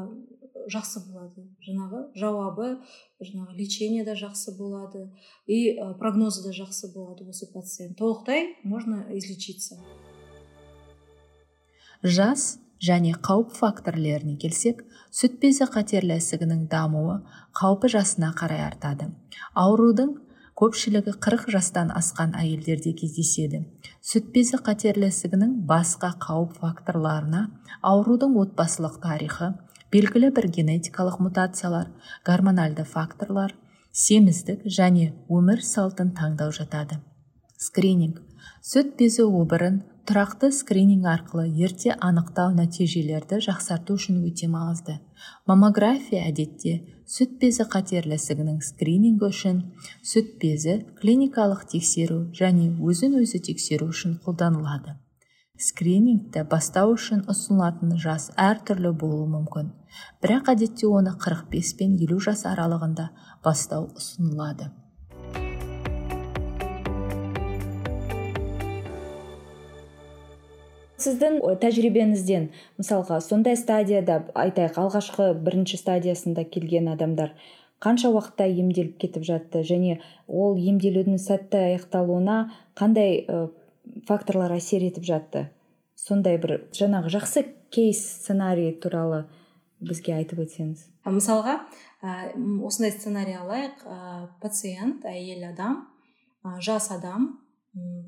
[0.70, 1.46] жақсы болады.
[1.66, 2.70] Жаңағы жауабы
[3.18, 5.08] жаңағы лечение да жақсы болады.
[5.46, 7.98] И ә, прогнозы да жақсы болады осы пациент.
[7.98, 9.78] Толықтай можно излечиться.
[12.02, 17.20] Жас және қауіп факторлеріне келсек сүт безі қатерлі ісігінің дамуы
[17.52, 19.10] қаупі жасына қарай артады.
[19.52, 20.14] Аурудың
[20.61, 23.62] көпшілігі 40 жастан асқан әйелдерде кездеседі.
[24.05, 27.46] Сүт безі қатерлі ісігінің басқа қауіп факторларына
[27.81, 29.55] аурудың отбасылық тарихы
[29.94, 31.88] белгілі бір генетикалық мутациялар
[32.29, 33.55] гормональды факторлар
[33.92, 37.01] семіздік және өмір салтын таңдау жатады.
[37.57, 38.20] Скрининг.
[38.61, 44.96] Сүт безі обырын тұрақты скрининг арқылы ерте анықтау нәтижелерді жақсарту үшін өте маңызды.
[45.46, 46.73] Маммография әдетте
[47.07, 49.61] сүт безі қатерлі ісігінің скринингі үшін
[50.12, 54.96] сүт безі клиникалық тексеру және өзін өзі тексеру үшін қолданылады.
[55.62, 59.70] Скринингті бастау үшін ұсынылатын жас әртүрлі болуы мүмкін.
[60.18, 63.12] Бірақ әдетте оны 45 пен 50 жас аралығында
[63.46, 64.73] бастау ұсынылады.
[71.04, 77.34] Сіздің тәжірибеңізден мысалға сондай стадияда айтайық алғашқы бірінші стадиясында келген адамдар
[77.80, 82.38] қанша уақытта емделіп кетіп жатты және ол емделудің сәтті аяқталуына
[82.76, 83.24] қандай
[84.08, 85.46] факторлар әсер етіп жатты?
[85.96, 89.24] Сондай бір жаңағы жақсы кейс сценарий туралы
[89.80, 90.86] бізге айтып өтсеңіз.
[91.08, 91.56] Мысалға
[92.02, 92.32] ә,
[92.66, 93.84] осындай сценарий алайық.
[93.84, 95.86] Ә, пациент әйел адам
[96.44, 97.38] ә, жас адам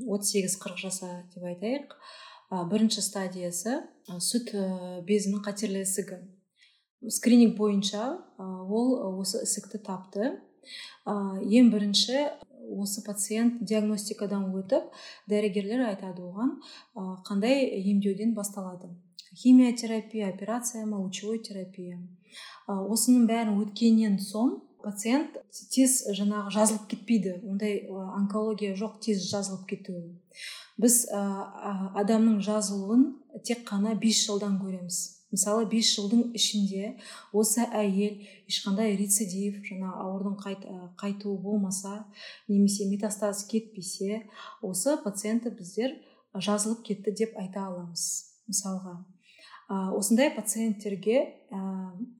[0.09, 1.97] отыз сегіз қырық жаса деп айтайық.
[2.53, 3.81] Бірінші стадиясы
[4.21, 4.53] сүт
[5.09, 6.21] безінің қатерлі ісігі.
[7.09, 10.35] Скрининг бойынша ол осы ісікті тапты.
[11.09, 12.19] Ең бірінші
[12.77, 14.93] осы пациент диагностикадан өтіп
[15.33, 16.59] дәрігерлер айтады оған
[17.27, 18.93] қандай емдеуден басталады.
[19.35, 21.99] Химиотерапия операция ма лучевой терапия.
[22.69, 25.39] Осының бәрін өткеннен соң пациент
[25.73, 27.39] тез жаңағы жазылып кетпейді.
[27.49, 30.13] Ондай онкология жоқ тез жазылып кетуі.
[30.83, 33.05] Біз адамның жазылуын
[33.47, 35.01] тек қана 5 жылдан көреміз.
[35.33, 36.97] Мысалы 5 жылдың ішінде
[37.33, 38.19] осы әйел
[38.51, 40.67] ешқандай рецидив жаңа аурудың қайт,
[41.01, 42.03] қайтуы болмаса
[42.49, 44.27] немесе метастаз кетпесе
[44.61, 45.97] осы пациентті біздер
[46.35, 48.05] жазылып кетті деп айта аламыз
[48.51, 48.99] мысалға.
[49.97, 51.19] Осындай пациенттерге
[51.49, 51.61] ә,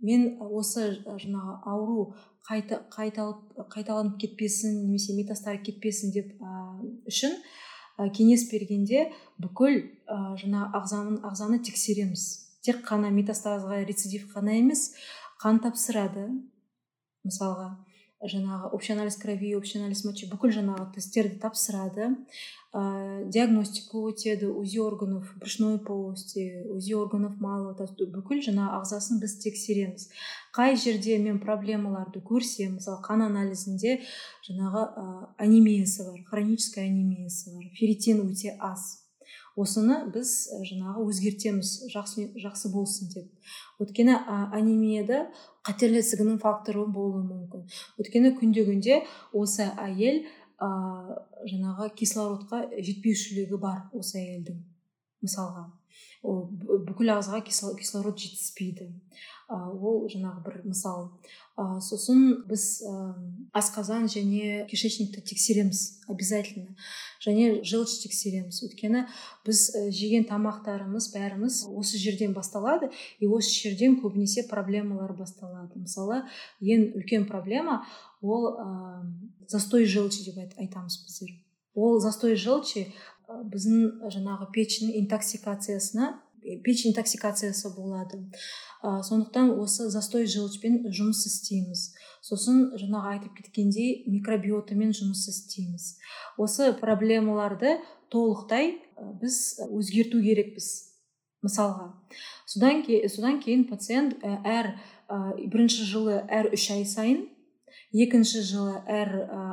[0.01, 2.15] мен осы жаңағы ауру
[2.49, 6.63] қайта, қайталып қайталанып кетпесін немесе метастар кетпесін деп ә,
[7.11, 7.37] үшін
[7.99, 9.09] ә, кеңес бергенде
[9.43, 12.27] бүкіл ә, жаңа ағзаның ағзаны тексереміз.
[12.63, 14.93] Тек қана метастазға рецидив қана емес
[15.43, 16.29] қан тапсырады
[17.27, 17.73] мысалға.
[18.23, 22.09] Жаңағы общий анализ крови общий анализ мочи бүкіл жаңағы тесттерді тапсырады
[22.73, 30.09] ә, диагностика өтеді узи органов брюшной полости узи органов малого бүкіл жаңа ағзасын біз тексереміз
[30.55, 34.01] қай жерде мен проблемаларды көрсем мысалы қан анализінде
[34.49, 35.07] жаңағы ә,
[35.39, 39.03] анемиясы бар хроническая анемиясы бар ферритин өте аз.
[39.53, 43.27] Осыны біз жаңағы өзгертеміз жақсы жақсы болсын деп.
[43.83, 44.15] Өйткені
[44.49, 45.27] анемияда
[45.67, 47.67] қатерлі ісігінің факторы болуы мүмкін.
[48.03, 48.99] Өйткені күнде күнде
[49.39, 50.23] осы әйел
[50.59, 50.71] ә,
[51.47, 54.59] жаңағы кислородқа жетпеушілігі бар осы әйелдің
[55.23, 55.69] мысалға.
[56.23, 56.45] Ол
[56.87, 58.89] бүкіл ағзаға кислород жетіспейді.
[59.53, 61.11] Ол жаңағы бір мысал.
[61.57, 62.93] Ә, сосын біз ә,
[63.57, 66.75] асқазан және кишечникті тексереміз обязательно.
[67.21, 68.63] Және желчь тексереміз.
[68.65, 69.05] Өйткені
[69.47, 75.77] біз жеген тамақтарымыз бәріміз осы жерден басталады и осы жерден көбінесе проблемалар басталады.
[75.77, 76.23] Мысалы
[76.61, 77.83] ең үлкен проблема
[78.23, 79.07] ол ә,
[79.49, 81.37] застой желчи деп айтамыз біздер.
[81.75, 82.89] Ол застой желчи
[83.29, 86.17] біздің жаңағы печень интоксикациясына
[86.65, 88.21] печень интоксикациясы болады
[88.83, 91.89] ә, сондықтан осы застой желчпен жұмыс істейміз.
[92.23, 95.97] Сосын жаңағы айтып кеткендей микробиотамен жұмыс істейміз.
[96.39, 97.79] Осы проблемаларды
[98.13, 98.77] толықтай
[99.21, 100.71] біз өзгерту керекпіз
[101.43, 101.93] мысалға.
[102.47, 104.75] Содан, ке, содан кейін пациент әр
[105.09, 107.27] бірінші жылы әр үш ай сайын
[107.93, 109.11] екінші жылы әр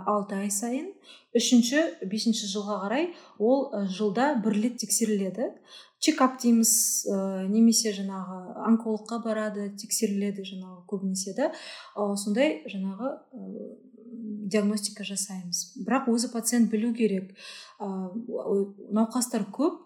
[0.08, 0.92] алты ай сайын
[1.36, 5.52] үшінші бесінші жылға қарай ол жылда бір рет тексеріледі.
[6.00, 6.72] Чекап дейміз
[7.12, 11.52] ә, немесе жаңағы онкологқа барады тексеріледі жаңағы көбінесе да.
[11.96, 13.68] Ә, сондай жаңағы ә,
[14.50, 15.76] диагностика жасаймыз.
[15.86, 17.36] Бірақ өзі пациент білу керек.
[17.80, 17.88] Ә,
[18.96, 19.82] науқастар көп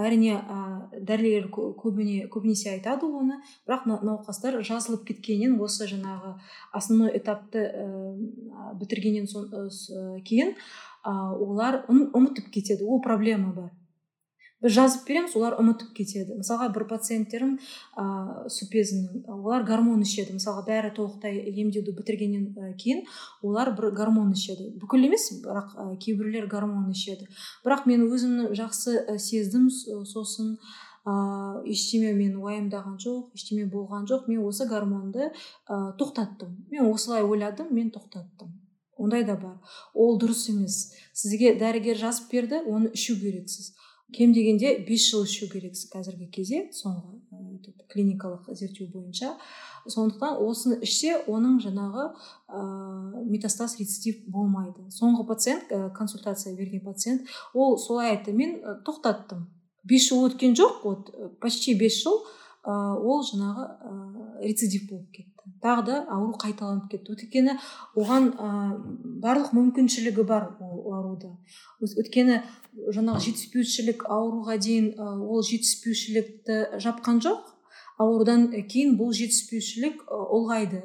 [0.00, 0.58] әрине ә,
[1.04, 3.40] дәрігер көбіне көбінесе айтады оны.
[3.68, 6.38] Бірақ науқастар жазылып кеткеннен осы жаңағы
[6.72, 9.68] основной этапты ә, бітіргеннен соң
[10.24, 10.56] кейін
[11.04, 12.88] ә, олар ұмытып кетеді.
[12.88, 13.70] Ол проблема бар.
[14.62, 16.38] Біз жазып береміз олар ұмытып кетеді.
[16.40, 20.34] Мысалға бір пациенттерім ыыы супезінің олар гормон ішеді.
[20.38, 23.04] Мысалға бәрі толықтай емдеуді бітіргеннен кейін
[23.42, 24.72] олар бір гормон ішеді.
[24.82, 27.28] Бүкіл емес бірақ кейбіреулер гормон ішеді.
[27.64, 30.56] Бірақ мен өзімнің жақсы сездім сосын
[31.06, 34.26] ыыы ештеме мен уайымдаған жоқ ештеме болған жоқ.
[34.28, 35.30] Мен осы гормонды
[35.68, 36.66] ә, тоқтаттым.
[36.70, 38.50] Мен осылай ойладым мен тоқтаттым.
[38.98, 39.56] Ондай да бар.
[39.94, 40.92] Ол дұрыс емес.
[41.14, 43.72] Сізге дәрігер жазып берді оны ішу керексіз.
[44.12, 47.18] Кем дегенде бес жыл ішу керексіз қазіргі кезде соңғы
[47.88, 49.34] клиникалық зерттеу бойынша.
[49.88, 52.62] Сондықтан осыны ішсе оның жаңағы ә,
[53.24, 54.84] метастаз рецидив болмайды.
[54.92, 59.46] Соңғы пациент ә, консультация берген пациент ол солай айтты мен тоқтаттым
[59.84, 62.20] бес жыл өткен жоқ вот почти бес жыл
[62.64, 63.96] ә, ол жаңағы ә,
[64.44, 65.32] рецидив болып кетті.
[65.62, 67.14] Тағы да ауру қайталанып кетті.
[67.14, 67.56] Өйткені
[67.96, 68.48] оған ә,
[69.24, 71.32] барлық мүмкіншілігі бар ол ауруда
[71.80, 72.42] өйткені
[72.94, 77.54] жаңағы жетіспеушілік ауруға дейін ол жетіспеушілікті жапқан жоқ.
[77.98, 80.84] Аурудан кейін бұл жетіспеушілік ұлғайды.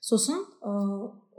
[0.00, 0.44] Сосын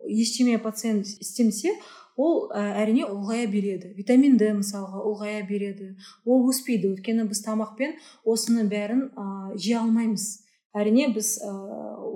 [0.05, 1.75] ештеме пациент істемесе
[2.15, 3.91] ол әрине ұлғая береді.
[3.97, 5.93] Витамин д мысалға ұлғая береді.
[6.25, 6.93] Ол өспейді.
[6.95, 10.44] Өйткені біз тамақпен осыны бәрін ә, жей алмаймыз.
[10.75, 11.51] Әрине біз ә,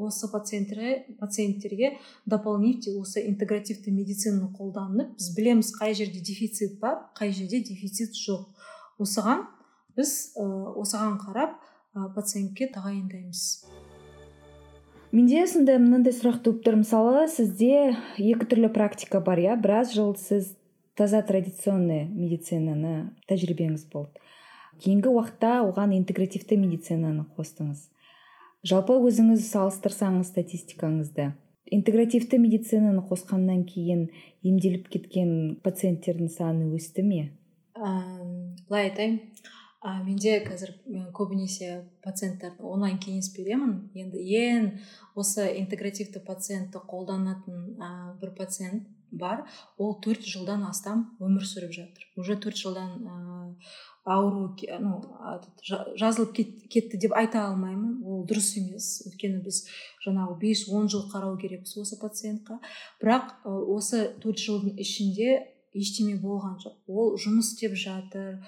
[0.03, 7.63] осы пациенттерге дополнительно осы интегративті медицинаны қолданып біз білеміз қай жерде дефицит бар қай жерде
[7.63, 8.51] дефицит жоқ.
[8.99, 9.45] Осыған
[9.95, 10.45] біз ә,
[10.75, 11.55] осыған қарап
[11.95, 13.65] ә, пациентке тағайындаймыз.
[15.11, 16.75] Менде сондай мынандай сұрақ туып тұр.
[16.83, 19.55] Мысалы сізде екі түрлі практика бар иә?
[19.57, 20.51] Біраз жыл сіз
[20.99, 24.21] таза традиционный медицинаны тәжірибеңіз болды.
[24.83, 27.87] Кейінгі уақытта оған интегративті медицинаны қостыңыз.
[28.67, 31.31] Жалпы өзіңіз салыстырсаңыз статистикаңызды.
[31.69, 34.07] Интегративті медицинаны қосқаннан кейін
[34.43, 37.21] емделіп кеткен пациенттердің саны өсті ме?
[37.77, 39.19] Былай айтайын.
[39.79, 40.73] А менде қазір
[41.15, 43.75] көбінесе пациенттарды онлайн кеңес беремін.
[43.95, 44.65] Енді ең
[45.15, 49.45] осы интегративті пациентті қолданатын ә, бір пациент бар.
[49.77, 52.09] Ол төрт жылдан астам өмір сүріп жатыр.
[52.19, 53.15] Уже төрт жылдан ә,
[54.05, 55.01] ауру ну
[55.65, 56.33] жазылып
[56.69, 57.99] кетті деп айта алмаймын.
[58.05, 58.89] Ол дұрыс емес.
[59.09, 59.65] Өйткені біз
[60.05, 62.59] жаңағы бес он жыл қарау керекпіз осы пациентқа.
[63.01, 65.39] Бірақ осы төрт жылдың ішінде
[65.73, 66.77] ештеме болған жоқ.
[66.87, 68.39] Ол жұмыс істеп жатыр.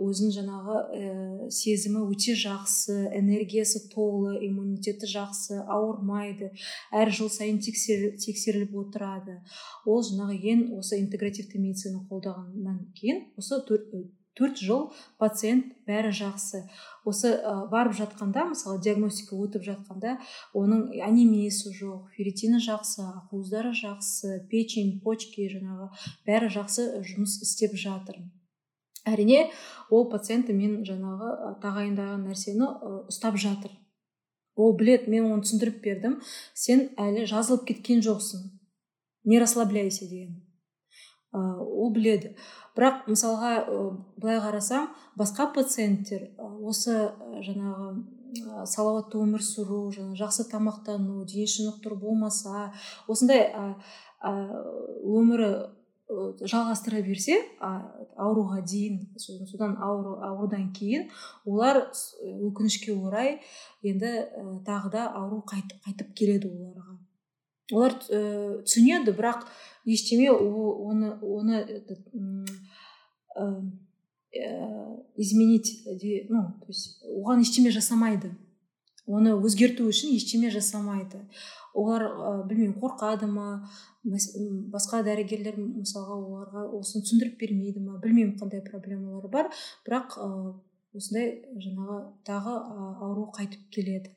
[0.00, 6.54] Өзін жаңағы ә, сезімі өте жақсы энергиясы толы иммунитеті жақсы ауырмайды.
[6.96, 9.42] Әр жыл сайын тексеріліп отырады.
[9.84, 13.60] Ол жаңағы ең осы интегративті медицина қолдағаннан кейін осы
[14.40, 14.86] төрт жыл
[15.20, 16.64] пациент бәрі жақсы.
[17.04, 20.16] Осы ә, барып жатқанда мысалы диагностика өтіп жатқанда
[20.56, 25.90] оның анемиясы жоқ ферритині жақсы ақуыздары жақсы печень почки жаңағы
[26.26, 28.22] бәрі жақсы жұмыс істеп жатыр.
[29.08, 29.50] Әрине
[29.88, 32.68] ол пациент мен жаңағы тағайындаған нәрсені
[33.08, 33.72] ұстап жатыр.
[34.60, 36.18] Ол білет, мен оны түсіндіріп бердім
[36.52, 38.44] сен әлі жазылып кеткен жоқсың.
[39.24, 40.49] Не расслабляйся деген.
[41.32, 42.34] Ол біледі.
[42.76, 43.52] Бірақ мысалға
[44.16, 44.88] былай қарасам
[45.18, 47.10] басқа пациенттер осы
[47.46, 47.90] жаңағы
[48.66, 52.70] салауатты өмір сүру жаңа жақсы тамақтану дене шынықтыру болмаса
[53.10, 53.50] осындай
[54.20, 55.50] өмірі
[56.10, 61.08] жалғастыра берсе ауруға дейін содан ауру, аурудан кейін
[61.46, 61.84] олар
[62.22, 63.38] өкінішке орай
[63.82, 64.10] енді
[64.66, 66.98] тағы да ауру қайтып келеді оларға.
[67.70, 69.46] Олар түсінеді бірақ
[69.92, 72.00] ештеме оны оны этот,
[73.36, 75.82] ә, изменить
[76.28, 78.30] ну то есть оған ештеме жасамайды.
[79.10, 81.24] Оны өзгерту үшін ештеме жасамайды.
[81.74, 83.66] Олар ә, білмеймін қорқады ма
[84.04, 89.50] басқа дәрігерлер мысалға оларға осыны түсіндіріп бермейді ма білмеймін қандай проблемалары бар
[89.86, 90.28] бірақ ә,
[90.94, 92.54] осындай жаңағы тағы
[93.02, 94.14] ауру қайтып келеді.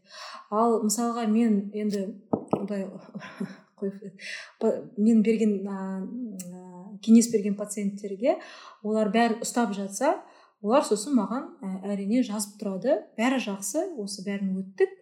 [0.52, 2.88] Ал мысалға мен енді былай
[3.82, 5.60] мен берген
[7.04, 8.38] кеңес берген пациенттерге
[8.84, 10.18] олар бәрін ұстап жатса
[10.64, 11.50] олар сосын маған
[11.84, 13.02] әрине жазып тұрады.
[13.20, 14.94] Бәрі жақсы осы бәрін өттік.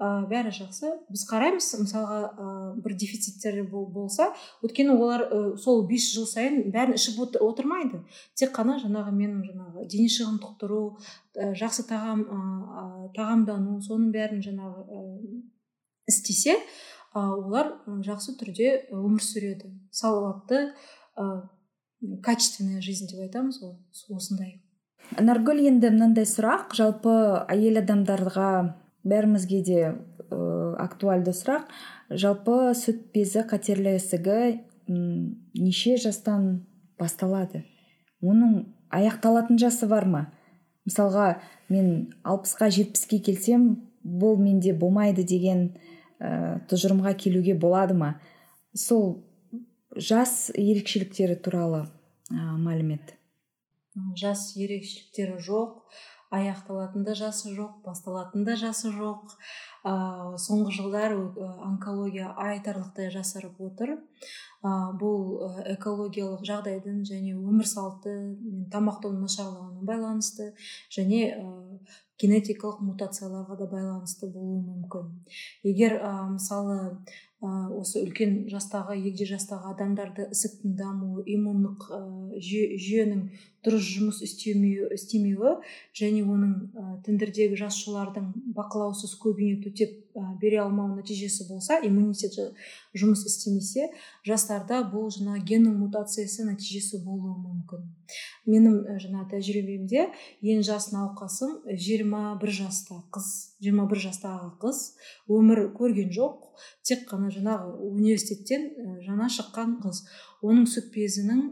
[0.00, 0.94] Ә, бәрі жақсы.
[1.12, 4.30] Біз қараймыз мысалға ә, бір дефициттер болса
[4.64, 8.00] өйткені олар ә, сол бес жыл сайын бәрін ішіп отырмайды.
[8.32, 10.80] Тек қана жаңағы менің жаңағы дене шынықтыру
[11.36, 12.40] ә, жақсы тағам ә,
[13.18, 15.04] тағамдану соның бәрін жаңағы ә,
[16.08, 16.56] істесе
[17.14, 17.72] олар
[18.06, 19.70] жақсы түрде өмір сүреді.
[19.90, 20.70] Салауатты
[21.18, 21.48] ә,
[22.22, 23.74] качественная жизнь деп айтамыз ғой
[24.14, 24.60] осындай.
[25.18, 26.74] Наргүл енді мынандай сұрақ.
[26.78, 27.12] Жалпы
[27.50, 28.50] әйел адамдарға
[29.02, 29.94] бәрімізге де ә,
[30.78, 31.66] актуальды сұрақ.
[32.10, 36.66] Жалпы сүт безі қатерлі ісігі неше жастан
[36.98, 37.64] басталады?
[38.22, 40.26] Оның аяқталатын жасы бар ма?
[40.86, 45.74] Мысалға мен алпысқа жетпіске келсем бұл менде болмайды деген
[46.20, 48.12] ә, тұжырымға келуге болады ма?
[48.76, 49.24] Сол
[49.96, 51.86] жас ерекшеліктері туралы
[52.30, 53.16] ә, мәлімет.
[54.20, 55.80] Жас ерекшеліктері жоқ
[56.30, 59.34] аяқталатын да жасы жоқ басталатын да жасы жоқ.
[59.82, 59.92] Ә,
[60.38, 63.96] соңғы жылдар онкология айтарлықтай жасарып отыр.
[64.62, 65.40] Ә, бұл
[65.74, 70.52] экологиялық жағдайдың және өмір салты мен тамақтану нашарлауына байланысты
[70.92, 71.34] және
[72.20, 75.10] генетикалық мутацияларға да байланысты болуы мүмкін.
[75.64, 76.76] Егер ә, мысалы
[77.40, 82.02] ә, осы үлкен жастағы егде жастағы адамдарда ісіктің дамуы иммундық ә,
[82.40, 83.24] жүйенің
[83.64, 85.56] дұрыс жұмыс істемеуі, істемеуі
[85.96, 92.38] және оның ә, тіндірдегі жасушалардың бақылаусыз көбіне төтеп ә, бере алмау нәтижесі болса иммунитет
[92.96, 93.90] жұмыс істемесе
[94.26, 97.84] жастарда бұл жаңа геннің мутациясы нәтижесі болуы мүмкін.
[98.48, 100.08] Менің жаңа тәжірибемде
[100.40, 103.28] ең жас науқасым 21 жаста қыз
[103.60, 104.80] 21 жастағы қыз.
[105.28, 106.48] Өмір көрген жоқ
[106.86, 108.70] тек қана жаңағы университеттен
[109.04, 110.02] жаңа шыққан қыз.
[110.40, 111.44] Оның сүт безінің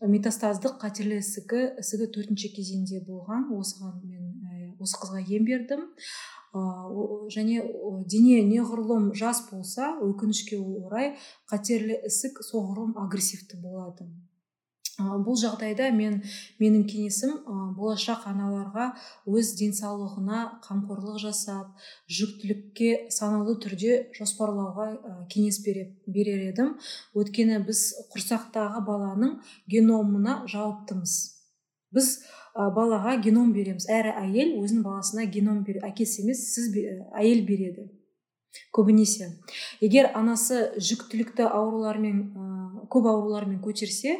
[0.00, 3.48] метастаздық қатерлі ісігі ісігі төртінші кезеңде болған.
[3.58, 5.86] Осыған мен осы қызға ем бердім.
[7.34, 7.64] Және
[8.08, 11.16] дене неғұрлым жас болса өкінішке орай
[11.50, 14.08] қатерлі ісік соғұрлым агрессивті болады
[14.98, 16.18] бұл жағдайда мен
[16.58, 17.34] менің кеңесім
[17.78, 18.88] болашақ аналарға
[19.30, 21.70] өз денсаулығына қамқорлық жасап
[22.10, 24.88] жүктілікке саналы түрде жоспарлауға
[25.30, 26.74] кеңес берер едім.
[27.14, 27.84] Өйткені біз
[28.14, 29.38] құрсақтағы баланың
[29.70, 31.14] геномына жауаптымыз.
[31.94, 32.10] Біз
[32.58, 33.86] балаға геном береміз.
[33.86, 36.74] Әр әйел өзінің баласына геном бер әкесі емес сіз
[37.14, 37.86] әйел береді.
[38.74, 39.30] Көбінесе.
[39.80, 42.22] Егер анасы жүктілікті аурулармен
[42.90, 44.18] көп аурулармен көтерсе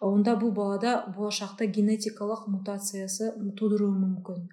[0.00, 4.46] онда бұл балада болашақта генетикалық мутациясы тудыруы мүмкін.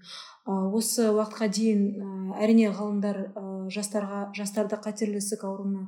[0.45, 3.19] Осы уақытқа дейін әрине ғалымдар
[3.71, 5.85] жастарға жастарда қатерлі ісік ауруына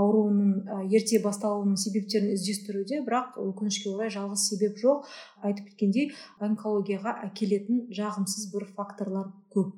[0.00, 5.04] ауруының ерте басталуының себептерін іздестіруде бірақ өкінішке орай жалғыз себеп жоқ.
[5.44, 9.76] Айтып кеткендей онкологияға әкелетін жағымсыз бір факторлар көп.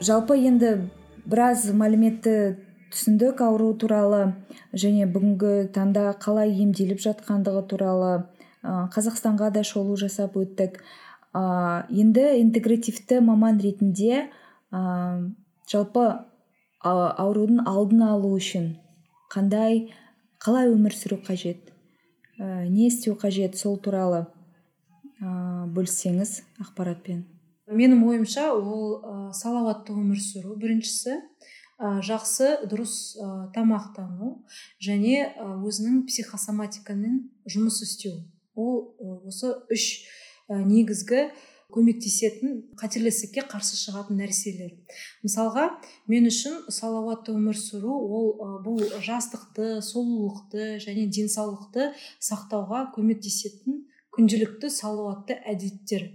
[0.00, 0.90] Жалпы енді
[1.24, 2.36] біраз мәліметті
[2.92, 4.22] түсіндік ауру туралы
[4.72, 8.12] және бүгінгі таңда қалай емделіп жатқандығы туралы
[8.62, 10.80] қазақстанға да шолу жасап өттік.
[11.36, 14.26] Ә, енді интегративті маман ретінде
[14.72, 16.06] жалпы
[16.80, 18.72] аурудың алдын алу үшін
[19.32, 19.86] қандай
[20.42, 21.72] қалай өмір сүру қажет?
[22.38, 24.26] Не істеу қажет сол туралы
[25.20, 27.24] ә, бөліссеңіз ақпаратпен.
[27.66, 31.16] Менің ойымша ол ә, салауатты өмір сүру біріншісі.
[31.78, 34.32] Жақсы дұрыс ә, тамақтану
[34.80, 37.20] және өзінің психосоматикамен
[37.52, 38.22] жұмыс істеу.
[38.56, 38.96] Ол
[39.28, 40.06] осы үш
[40.48, 41.28] негізгі
[41.74, 44.70] көмектесетін қатерлі ісікке қарсы шығатын нәрселер.
[45.24, 45.66] Мысалға
[46.08, 48.28] мен үшін салауатты өмір сүру ол
[48.64, 51.90] бұл жастықты сұлулықты және денсаулықты
[52.22, 53.82] сақтауға көмектесетін
[54.14, 56.08] күнделікті салауатты әдеттер.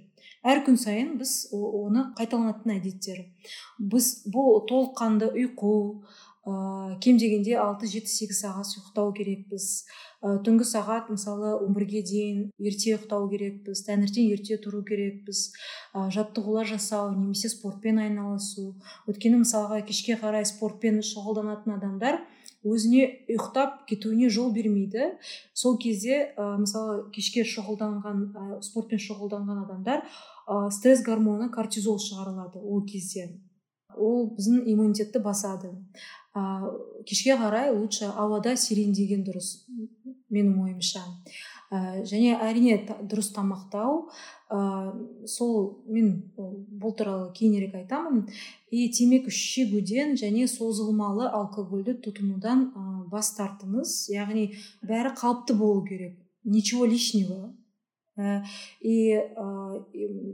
[0.44, 3.24] Әр күн сайын біз оны қайталанатын әдеттер.
[3.78, 5.74] Біз бұл толыққанды ұйқы
[6.42, 9.68] ә, кем дегенде алты жеті сегіз сағат ұйықтау керекпіз.
[10.22, 15.44] Ә, түнгі сағат мысалы он бірге дейін ерте ұйықтау керекпіз таңертең ерте тұру керекпіз.
[15.94, 18.72] Ә, жаттығулар жасау немесе спортпен айналысу.
[19.06, 22.24] Өйткені мысалға кешке қарай спортпен шұғылданатын адамдар
[22.64, 25.12] өзіне ұйықтап кетуіне жол бермейді.
[25.54, 32.62] Сол кезде ә, мысалы кешке шұғылданған ә, спортпен шұғылданған адамдар ә, стресс гормоны кортизол шығарылады
[32.62, 33.30] ол кезде.
[33.98, 35.74] Ол біздің иммунитетті басады.
[36.36, 36.70] Ә,
[37.08, 39.66] кешке қарай лучше ауада серуендеген дұрыс
[40.32, 41.02] менің ойымша.
[41.72, 44.10] Ә, және әрине дұрыс тамақтау
[44.52, 44.60] ә,
[45.26, 48.28] сол мен бұл туралы кейінірек айтамын.
[48.72, 54.12] И темекі шегуден және созылмалы алкогольді тұтынудан ә, бас тартыңыз.
[54.12, 54.52] Яғни
[54.84, 57.56] бәрі қалыпты болу керек ничего лишнего.
[58.18, 58.44] Э,
[58.82, 59.16] и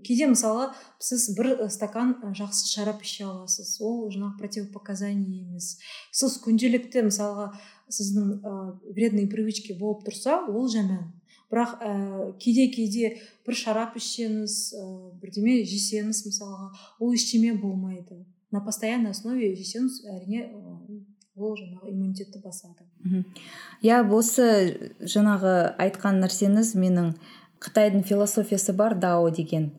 [0.03, 3.77] кейде мысалы сіз бір стакан жақсы шарап іше аласыз.
[3.81, 5.77] Ол жаңағы противопоказание емес.
[6.11, 7.51] Сіз күнделікті мысалға
[7.87, 8.55] сіздің ә,
[8.89, 11.13] вредный привычка болып тұрса ол жаман.
[11.51, 11.91] Бірақ ә,
[12.41, 13.13] кейде кейде
[13.45, 14.85] бір шарап ішсеңіз ә,
[15.21, 18.25] бірдеме жесеңіз мысалға ол ештеме болмайды.
[18.51, 20.47] На постоянной основе жесеңіз әрине
[21.37, 22.87] ол жаңағы иммунитетті басады.
[23.85, 24.47] Иә осы
[25.01, 27.11] жаңағы айтқан нәрсеңіз менің
[27.63, 29.71] қытайдың философиясы бар дао деген.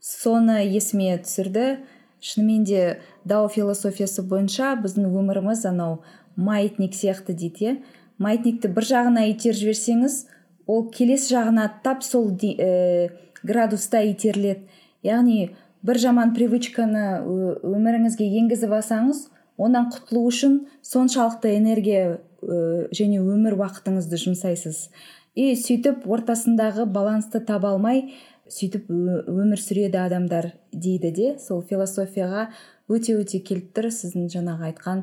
[0.00, 1.84] Соны есіме түсірді.
[2.20, 6.00] Шынымен де дао философиясы бойынша біздің өміріміз анау
[6.36, 7.74] маятник сияқты дейді иә.
[8.18, 10.24] Маятникті бір жағына итеріп жіберсеңіз
[10.66, 13.10] ол келесі жағына тап сол ә,
[13.42, 14.66] градуста итеріледі.
[15.06, 15.54] Яғни
[15.86, 17.22] бір жаман привычканы
[17.62, 24.88] өміріңізге енгізіп алсаңыз онан құтылу үшін соншалықты энергия ә, және өмір уақытыңызды жұмсайсыз.
[25.36, 28.08] И сөйтіп ортасындағы балансты таба алмай
[28.48, 32.48] сөйтіп өмір сүреді адамдар дейді де сол философияға
[32.88, 35.02] өте өте келіп тұр сіздің жаңағы айтқан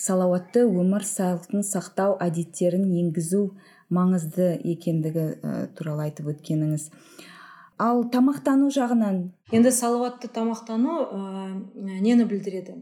[0.00, 3.52] салауатты өмір салтын сақтау әдеттерін енгізу.
[3.92, 6.88] Маңызды екендігі ә, туралы айтып өткеніңіз.
[7.82, 9.24] Ал тамақтану жағынан?
[9.52, 11.22] Енді салауатты тамақтану ә,
[11.76, 12.78] нені білдіреді?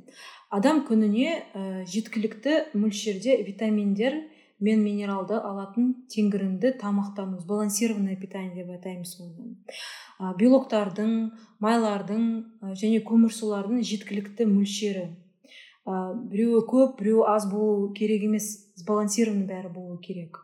[0.50, 4.20] Адам күніне ә, жеткілікті мөлшерде витаминдер
[4.60, 9.54] мен минералды алатын тенгірінді тамақтану сбалансированное питание деп атаймыз оны.
[10.36, 11.14] Белоктардың
[11.64, 12.26] майлардың
[12.76, 15.06] және көмірсулардың жеткілікті мөлшері.
[15.86, 18.66] Ә, біреуі көп біреуі аз болу керек емес.
[18.80, 20.38] Сбалансированный бәрі болу керек.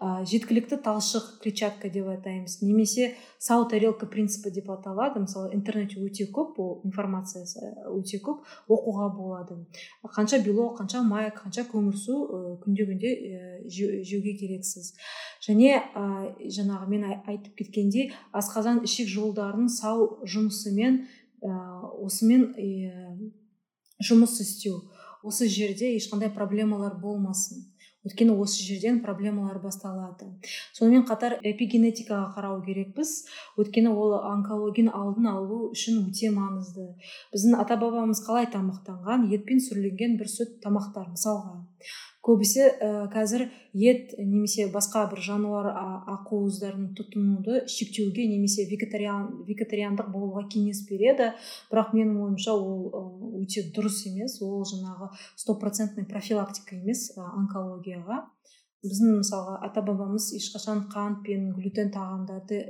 [0.00, 2.58] Ә, жеткілікті талшық клетчатка деп атаймыз.
[2.60, 5.22] Немесе сау тарелка принципі деп аталады.
[5.24, 9.58] Мысалы интернетте өте көп бұл информациясы өте көп оқуға болады.
[10.04, 14.92] Қанша белок қанша май қанша көмірсу ә, күнде күнде ә, жеуге керексіз.
[15.40, 16.06] Және ә,
[16.52, 21.04] жаңағы мен айтып кеткендей асқазан ішек жолдарының сау жұмысымен
[21.40, 21.52] ә,
[22.04, 23.30] осымен ә,
[24.00, 24.80] жұмыс істеу.
[25.22, 27.66] Осы жерде ешқандай проблемалар болмасын.
[28.00, 30.30] Өйткені осы жерден проблемалар басталады.
[30.72, 33.10] Сонымен қатар эпигенетикаға қарау керекпіз.
[33.60, 36.86] Өйткені ол онкологияны алдын алу үшін өте маңызды.
[37.34, 39.28] Біздің ата бабамыз қалай тамақтанған?
[39.34, 41.58] Етпен сүрленген бір сүт тамақтар мысалға.
[42.26, 45.68] Көбісі ә, қазір ет немесе басқа бір жануар
[46.14, 51.30] ақуыздарын тұтынуды шектеуге немесе вегетариан вегетариандық болуға кеңес береді.
[51.72, 54.40] Бірақ менің ойымша ол өте дұрыс емес.
[54.44, 55.10] Ол жаңағы
[55.40, 58.26] стопроцентный профилактика емес онкологияға.
[58.84, 62.62] Біздің мысалға ата бабамыз ешқашан қант пен глютен тағамдарды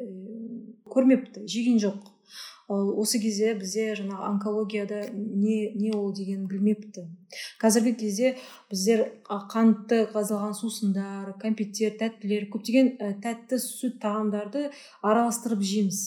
[0.90, 1.46] көрмепті.
[1.46, 2.08] Жеген жоқ.
[2.70, 7.08] Ал осы кезде бізде жаңағы онкологияда не не ол дегенін білмепті
[7.62, 8.36] қазіргі кезде
[8.70, 14.70] біздер қантты газдалған сусындар кәмпиттер тәттілер көптеген тәтті сүт тағамдарды
[15.02, 16.00] араластырып жейміз.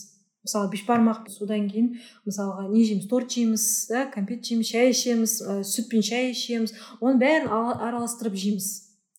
[0.44, 1.94] Мысалы бешбармақ содан кейін
[2.28, 3.08] мысалға не жейміз?
[3.08, 6.76] торт жейміз да кәмпит жейміз шай ішеміз ә, сүтпен шай ішеміз.
[7.00, 8.72] Оның бәрін араластырып жейміз.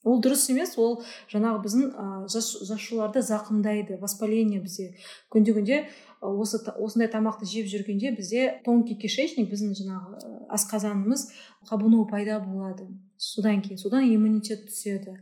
[0.05, 0.99] Ол дұрыс емес ол
[1.33, 3.97] жаңағы біздің ә, зақымдайды.
[4.03, 4.91] Воспаление бізде.
[5.33, 5.79] Күнде күнде
[6.25, 11.29] осы осындай тамақты жеп жүргенде бізде тонкий кишечник біздің жаңағы асқазанымыз
[11.69, 15.19] қабыну пайда болады содан кейін содан иммунитет түседі.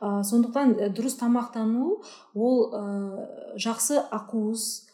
[0.00, 1.98] Ә, сондықтан дұрыс тамақтану
[2.34, 2.82] ол ә,
[3.58, 4.88] жақсы ақуыз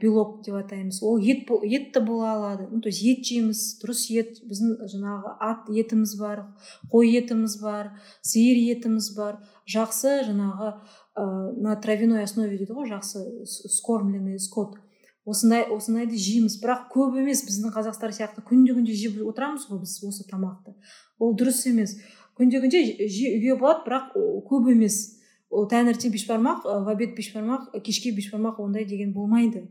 [0.00, 1.02] белок деп атаймыз.
[1.02, 2.68] Ол ет ет те бола алады.
[2.70, 6.46] Ну то есть ет жейміз дұрыс ет біздің жаңағы ат етіміз бар
[6.90, 9.42] қой етіміз бар сиыр етіміз бар.
[9.68, 10.72] Жақсы жаңағы
[11.16, 11.24] ә,
[11.56, 14.76] на травяной основе дейді ғой жақсы скормленный скот.
[15.24, 16.58] Осындай осындайды жейміз.
[16.62, 20.74] Бірақ көп емес біздің қазақтар сияқты күнде күнде жеп отырамыз ғой біз осы тамақты.
[21.18, 21.94] Ол дұрыс емес.
[22.38, 24.16] Күнде күнде жеуге болады бірақ
[24.48, 25.18] көп емес.
[25.52, 29.68] Ол таңертең бешбармақ в обед бешбармақ кешке бешбармақ ондай деген болмайды.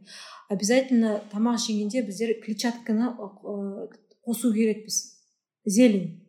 [0.47, 3.15] Обязательно тамақ жегенде біздер клетчатканы
[4.23, 5.17] қосу керекпіз.
[5.65, 6.20] Зелень.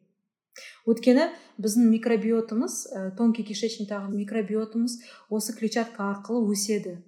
[0.88, 1.28] Өйткені
[1.62, 4.98] біздің микробиотымыз ә, тонкий кишечниктағы микробиотымыз
[5.30, 6.98] осы клетчатка арқылы өседі.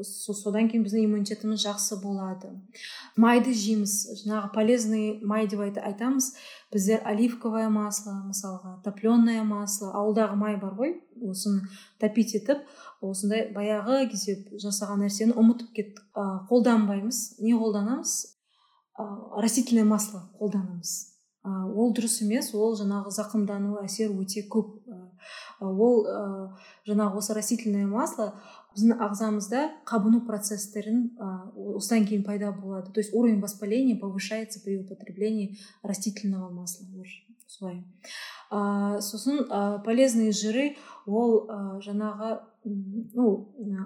[0.00, 2.48] Содан кейін біздің иммунитетіміз жақсы болады.
[3.20, 4.22] Майды жейміз.
[4.22, 6.30] Жаңағы полезный май деп айтамыз.
[6.72, 10.94] Біздер оливковое масло мысалға топленое масло ауылдағы май бар ғой
[11.28, 11.68] осыны
[12.00, 12.64] топить етіп
[13.04, 16.00] осындай баяғы кезде жасаған нәрсені ұмытып кеттік
[16.48, 17.42] қолданбаймыз.
[17.44, 18.16] Не қолданамыз?
[18.96, 21.11] Растительное масло қолданамыз.
[21.44, 24.78] Ол дұрыс емес ол жаңағы зақымдану әсер өте көп.
[25.60, 26.50] Ол ә,
[26.86, 28.32] жаңағы осы растительное масло
[28.72, 31.10] біздің ағзамызда қабыну процесстерін
[31.76, 32.92] осыдан кейін пайда болады.
[32.92, 36.86] То есть уровень воспаления повышается при употреблении растительного масла.
[37.46, 37.84] Солай.
[38.52, 40.74] Ә, сосын ә, полезные жиры
[41.06, 42.32] ол ә, жаңағы
[42.62, 43.26] ну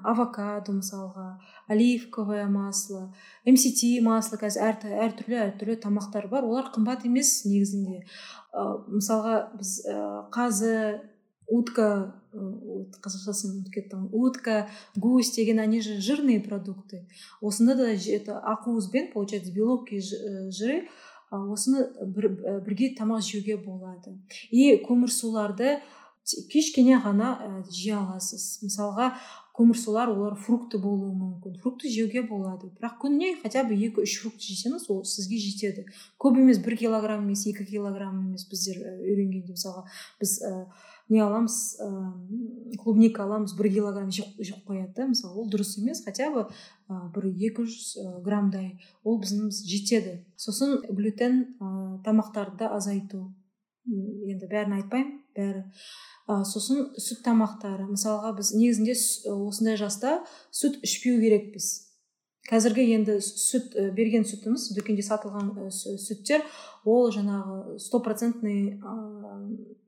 [0.05, 1.39] авокадо мысалға
[1.73, 3.07] оливковое масло
[3.47, 6.45] мст масло қазір әр, әртүрлі әртүрлі тамақтар бар.
[6.45, 8.03] Олар қымбат емес негізінде.
[8.53, 9.97] Ә, мысалға біз ә,
[10.35, 10.75] қазы
[11.47, 14.09] утка қазақшасын ұмытып кеттім.
[14.13, 17.07] Утка гусь деген они же жирные продукты.
[17.41, 20.89] Осында да это ақуызбен получается белок и жиры
[21.31, 22.29] осыны бір,
[22.67, 24.17] бірге тамақ жеуге болады.
[24.51, 25.81] И көмірсуларды
[26.27, 27.37] кішкене ғана
[27.71, 28.59] жей аласыз.
[28.65, 29.13] Мысалға
[29.57, 31.57] көмірсулар олар фрукты болуы мүмкін.
[31.63, 32.69] Фрукты жеуге болады.
[32.77, 35.87] Бірақ күніне хотя бы екі үш фрукт жесеңіз ол сізге жетеді.
[36.21, 39.87] Көп емес бір килограмм емес екі килограмм емес біздер үйренгенде мысалға
[40.21, 40.37] біз
[41.09, 41.89] не аламыз ә,
[42.83, 46.47] клубника аламыз бір килограмм жеп қояды да мысалы ол дұрыс емес хотя бы
[46.89, 48.81] ә, бір екі жүз граммдай.
[49.05, 50.19] Ол біздің жетеді.
[50.37, 53.29] Сосын глютен ә, тамақтарды азайту.
[53.87, 55.65] Енді бәрін айтпаймын бәрі.
[56.27, 57.87] Ә, сосын сүт тамақтары.
[57.87, 58.99] Мысалға біз негізінде
[59.31, 61.87] осындай жаста сүт ішпеу керекпіз.
[62.47, 66.45] Қазіргі енді сүт берген сүтіміз дүкенде сатылған сүттер
[66.87, 68.77] ол жаңағы стопроцентный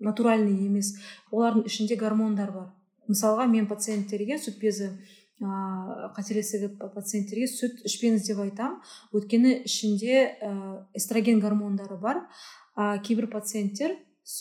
[0.09, 0.97] натуральный емес.
[1.31, 2.69] Олардың ішінде гормондар бар.
[3.09, 4.91] Мысалға мен пациенттерге сүт безі
[5.41, 8.79] ә, қателесігі пациенттерге сүт ішпеңіз деп айтам.
[9.13, 10.21] Өйткені ішінде
[10.97, 12.27] эстроген гормондары бар.
[12.75, 13.97] А кейбір пациенттер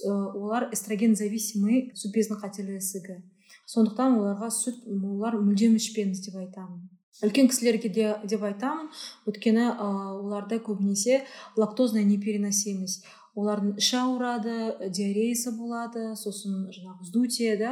[0.08, 3.22] олар эстроген зависимый сүт безінің қателесігі.
[3.68, 6.88] Сондықтан оларға сүт олар мүлдем ішпеңіз деп айтамын
[7.26, 8.90] үлкен кісілерге де деп айтамын
[9.30, 9.88] өйткені ә,
[10.20, 11.24] оларда көбінесе
[11.58, 13.06] лактозная непереносимость.
[13.38, 14.56] Олардың іші ауырады
[14.90, 17.72] диареясы болады сосын жаңағы вздутие да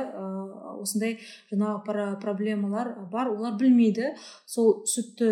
[0.77, 1.17] осындай
[1.49, 4.13] жаңағы проблемалар бар олар білмейді.
[4.45, 5.31] Сол сүтті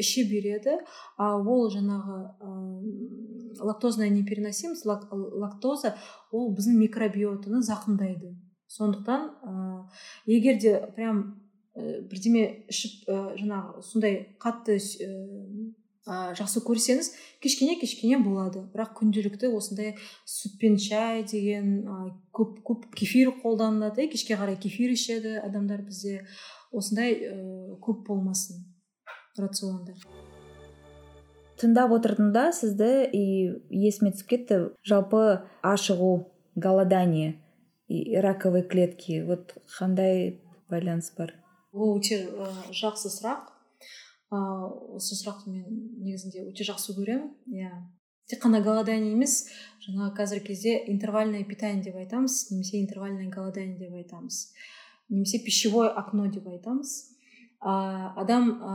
[0.00, 0.78] іше береді
[1.18, 2.16] а ол жаңағы
[3.60, 5.94] лактозная непереносимость лактоза
[6.32, 8.34] ол біздің микробиотаны зақымдайды.
[8.66, 9.30] Сондықтан
[10.26, 11.40] егер де прям
[11.74, 14.78] бірдеме ішіп жаңағы сондай қатты
[16.06, 17.10] ә, жақсы көрсеңіз
[17.44, 18.66] кішкене кішкене болады.
[18.74, 19.94] Бірақ күнделікті осындай
[20.28, 21.98] сүтпен шай деген ә,
[22.34, 24.08] көп көп кефир қолданылады.
[24.12, 26.22] Кешке қарай кефир ішеді адамдар бізде.
[26.72, 27.34] Осындай ә,
[27.80, 28.64] көп болмасын
[29.38, 29.96] рационда
[31.60, 33.24] тыңдап отырдым да сізді и
[33.70, 34.58] есіме түсіп кетті.
[34.84, 36.26] Жалпы ашығу
[36.56, 37.40] голодание
[37.88, 39.22] и раковые клетки.
[39.22, 40.40] Вот қандай
[40.70, 41.34] байланыс бар?
[41.72, 42.20] Ол өте
[42.74, 43.53] жақсы сұрақ.
[44.34, 45.64] Ыыы осы сұрақты мен
[46.02, 47.30] негізінде өте жақсы көремін.
[47.54, 47.70] Иә.
[48.28, 49.44] Тек қана голодание емес
[49.84, 54.52] жаңағы қазіргі кезде интервальное питание деп айтамыз немесе интервальное голодание деп айтамыз
[55.10, 56.94] немесе пищевое окно деп айтамыз.
[57.60, 58.74] Ә, адам ә,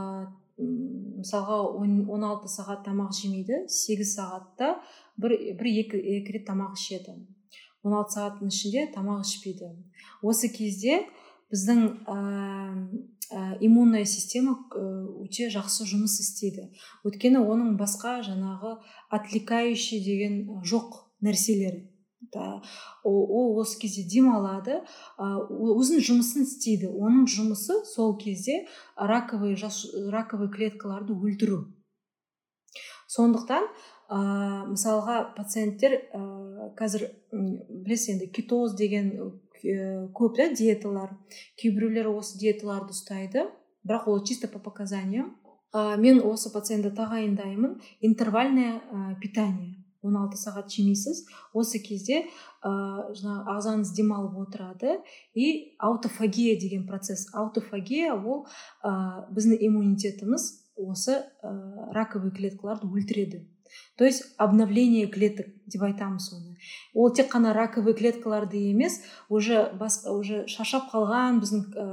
[0.60, 4.74] мысалға он алты сағат тамақ жемейді сегіз сағатта
[5.16, 7.16] бір, бір екі, екі рет тамақ ішеді.
[7.82, 9.72] Он алты сағаттың ішінде тамақ ішпейді.
[10.22, 11.00] Осы кезде
[11.50, 11.86] біздің
[13.30, 14.56] ә, иммунная система
[15.22, 16.70] өте жақсы жұмыс істейді.
[17.06, 18.76] Өйткені оның басқа жаңағы
[19.10, 21.80] отвлекающий деген жоқ нәрселер
[23.02, 24.80] ол осы кезде демалады
[25.18, 26.90] өзінің жұмысын істейді.
[26.90, 28.66] Оның жұмысы сол кезде
[28.96, 29.56] раковый
[30.12, 31.64] раковый клеткаларды өлтіру.
[33.10, 33.64] Сондықтан
[34.10, 34.18] ә,
[34.70, 36.20] мысалға пациенттер ә,
[36.78, 39.10] қазір білесіз енді кетоз деген
[39.62, 41.16] көп да диеталар
[41.60, 43.46] кейбіреулер осы диеталарды ұстайды.
[43.86, 45.36] Бірақ ол чисто по показаниям.
[45.72, 47.78] Ә, мен осы пациентті тағайындаймын.
[48.00, 49.76] Интервальное ә, питание.
[50.02, 51.24] 16 сағат жемейсіз.
[51.52, 52.22] Осы кезде
[52.64, 52.70] ә,
[53.16, 54.98] жаңағы ағзаңыз демалып отырады.
[55.34, 57.28] И аутофагия деген процесс.
[57.32, 58.46] Аутофагия ол
[58.82, 60.50] ә, біздің иммунитетіміз
[60.80, 61.54] осы ә,
[61.94, 63.44] раковый клеткаларды өлтіреді.
[63.96, 66.50] То есть обновление клеток деп айтамыз оны
[66.94, 71.86] ол тек қана раковый клеткаларды емес уже бас, уже шаршап қалған біздің ә,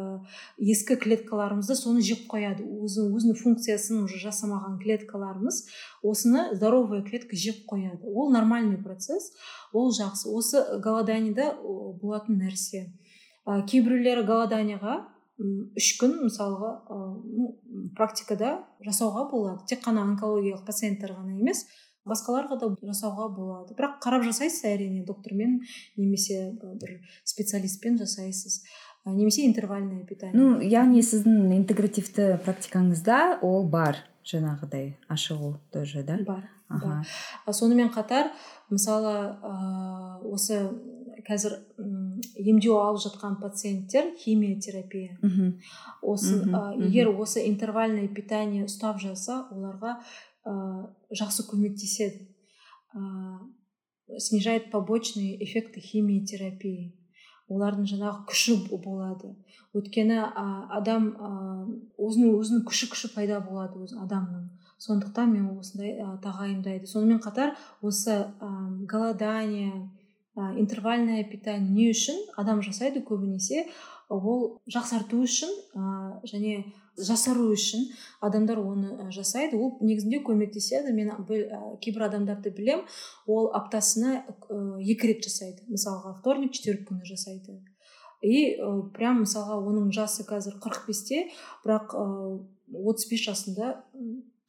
[0.57, 2.65] ескі клеткаларымызды соны жеп қояды.
[2.65, 5.65] Өзінің өзінің функциясын уже жасамаған клеткаларымыз
[6.03, 8.01] осыны здоровая клетка жеп қояды.
[8.03, 9.31] Ол нормальный процесс
[9.71, 10.29] ол жақсы.
[10.29, 11.53] Осы голоданиеда
[12.01, 12.87] болатын нәрсе.
[13.45, 14.97] Ә, кейбіреулері голоданияға
[15.37, 16.97] үш күн мысалға ә,
[17.97, 19.65] практикада жасауға болады.
[19.69, 21.65] Тек қана онкологиялық пациенттер ғана емес
[22.07, 23.75] басқаларға да жасауға болады.
[23.77, 25.59] Бірақ қарап жасайсыз әрине доктормен
[25.97, 28.63] немесе бір специалистпен жасайсыз.
[29.05, 30.35] Немесе интервальное питание.
[30.35, 36.17] Ну яғни сіздің интегративті практикаңызда ол бар жаңағыдай ашығу тоже да?
[36.27, 37.03] Бар ага.
[37.47, 38.33] сонымен қатар
[38.69, 40.59] мысалы ә, осы
[41.27, 41.57] қазір
[42.39, 45.17] емдеу алып жатқан пациенттер химиотерапия.
[46.01, 46.39] Осы
[46.79, 49.99] егер осы интервальное питание ұстап жатса оларға
[50.45, 52.29] ә, жақсы көмектеседі.
[52.95, 53.39] Ә,
[54.17, 56.93] снижает побочные эффекты химиотерапии.
[57.47, 59.35] Олардың жаңағы күші болады.
[59.75, 60.45] Өйткені ә,
[60.79, 61.29] адам ә,
[61.99, 64.49] өзінің өзінің күші күші пайда болады өз адамның.
[64.79, 66.87] Сондықтан мен осындай ә, тағайындайды.
[66.87, 68.49] Сонымен қатар осы ә,
[68.85, 69.89] голодание
[70.37, 73.65] интервальное питание не үшін адам жасайды көбінесе
[74.09, 75.49] ол жақсарту үшін
[76.29, 76.59] және
[76.97, 77.87] жасару үшін
[78.21, 79.57] адамдар оны жасайды.
[79.57, 80.93] Ол негізінде көмектеседі.
[80.93, 81.11] Мен
[81.81, 82.85] кейбір адамдарды білем
[83.27, 84.23] ол аптасына
[84.81, 85.65] екі рет жасайды.
[85.69, 87.59] Мысалға вторник четверг күні жасайды.
[88.21, 91.27] И ә, прям мысалға оның жасы қазір қырық бесте
[91.61, 91.93] бірақ
[92.73, 93.75] отыз бес жасында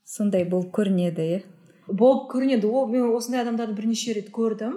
[0.09, 1.43] сондай болып көрінеді иә?
[1.89, 2.69] Болып көрінеді.
[2.69, 4.75] Ол мен осындай адамдарды бірнеше рет көрдім.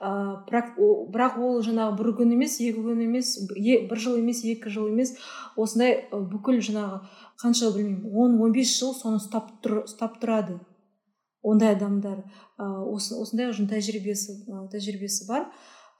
[0.00, 0.10] Ә,
[0.48, 5.14] бірақ ол жаңағы бір күн емес екі күн емес бір жыл емес екі жыл емес
[5.56, 7.00] осындай бүкіл жаңағы
[7.42, 10.60] қанша білмеймін он он бес жыл соны ұстап, тұр, ұстап тұрады
[11.42, 12.24] ондай адамдар.
[12.58, 15.48] Ә, осы, осындай уже тәжірибесі ә, тәжірибесі бар.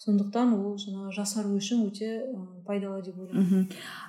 [0.01, 2.23] Сондықтан ол жаңағы жасару үшін өте
[2.65, 3.67] пайдалы деп ойлаймын.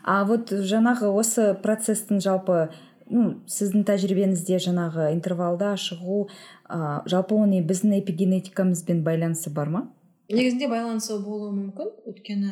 [0.08, 2.70] А вот жаңағы осы процесстің жалпы
[3.10, 9.84] ну сіздің тәжірибеңізде жаңағы интервалда шығу ә, жалпы оның біздің эпигенетикамызбен байланысы бар ма?
[10.32, 11.94] Негізінде байланысы болуы мүмкін.
[12.12, 12.52] Өйткені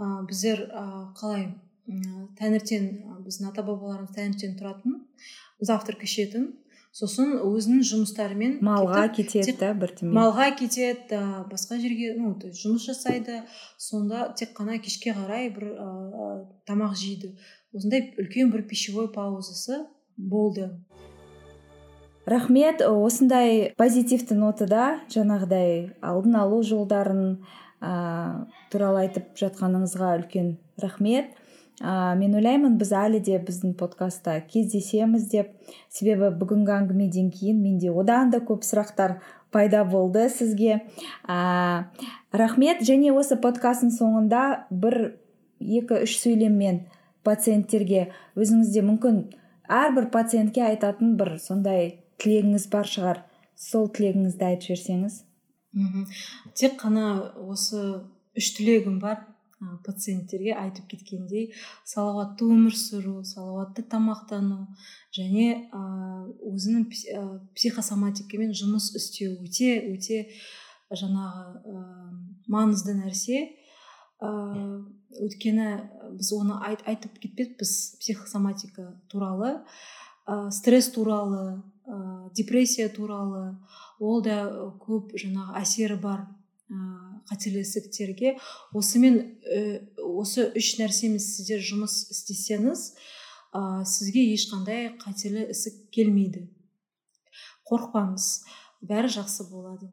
[0.00, 0.86] ә, біздер ә,
[1.18, 2.90] қалай ә, таңертең
[3.26, 5.00] біздің ата бабаларымыз таңертең тұратын
[5.60, 6.50] завтрак ішетін
[6.96, 13.42] сосын өзінің жұмыстарымен малға кетеді да бірдеме малға кетеді да басқа жерге ну жұмыс жасайды.
[13.78, 15.88] Сонда тек қана кешке қарай бір ә,
[16.66, 17.36] тамақ жейді.
[17.74, 20.70] Осындай үлкен бір пищевой паузасы болды.
[22.26, 22.82] Рахмет.
[22.82, 27.40] Осындай позитивті нотада жаңағыдай алдын алу жолдарын
[27.80, 30.52] ә, туралы айтып жатқаныңызға үлкен
[30.82, 31.32] рахмет.
[31.80, 35.54] Ә, мен ойлаймын біз әлі де біздің подкастта кездесеміз деп.
[35.88, 39.18] Себебі бүгінгі әңгімеден кейін менде одан да көп сұрақтар
[39.50, 40.82] пайда болды сізге.
[41.24, 41.88] Ә,
[42.30, 42.84] рахмет.
[42.84, 45.16] Және осы подкасттың соңында бір
[45.58, 46.84] екі үш сөйлеммен
[47.26, 48.06] пациенттерге
[48.38, 49.24] өзіңізде мүмкін
[49.70, 51.90] әрбір пациентке айтатын бір сондай
[52.22, 53.24] тілегіңіз бар шығар.
[53.60, 55.18] Сол тілегіңізді айтып жіберсеңіз.
[55.76, 56.06] Мхм
[56.56, 57.04] тек қана
[57.44, 57.82] осы
[58.38, 59.20] үш тілегім бар
[59.84, 61.50] пациенттерге айтып кеткендей.
[61.84, 64.64] Салауатты өмір сүру салауатты тамақтану
[65.16, 66.88] және өзінің
[67.54, 70.22] психосоматикамен жұмыс істеу өте өте
[70.90, 71.84] жаңағы
[72.48, 73.44] маңызды нәрсе.
[74.24, 74.80] Ыыы
[75.18, 75.68] өйткені
[76.16, 79.60] біз оны айт, айтып кетпеппіз психосоматика туралы
[80.26, 83.56] ә, стресс туралы ә, депрессия туралы
[83.98, 84.42] ол да
[84.82, 86.26] көп жаңағы әсері бар
[86.70, 86.76] ә,
[87.30, 88.36] қатерлі ісіктерге
[88.74, 89.22] осымен
[90.00, 92.90] осы үш нәрсемен сіздер жұмыс істесеңіз
[93.52, 96.46] ә, сізге ешқандай қатерлі ісік келмейді.
[97.70, 98.32] Қорықпаңыз.
[98.86, 99.90] Бәрі жақсы болады.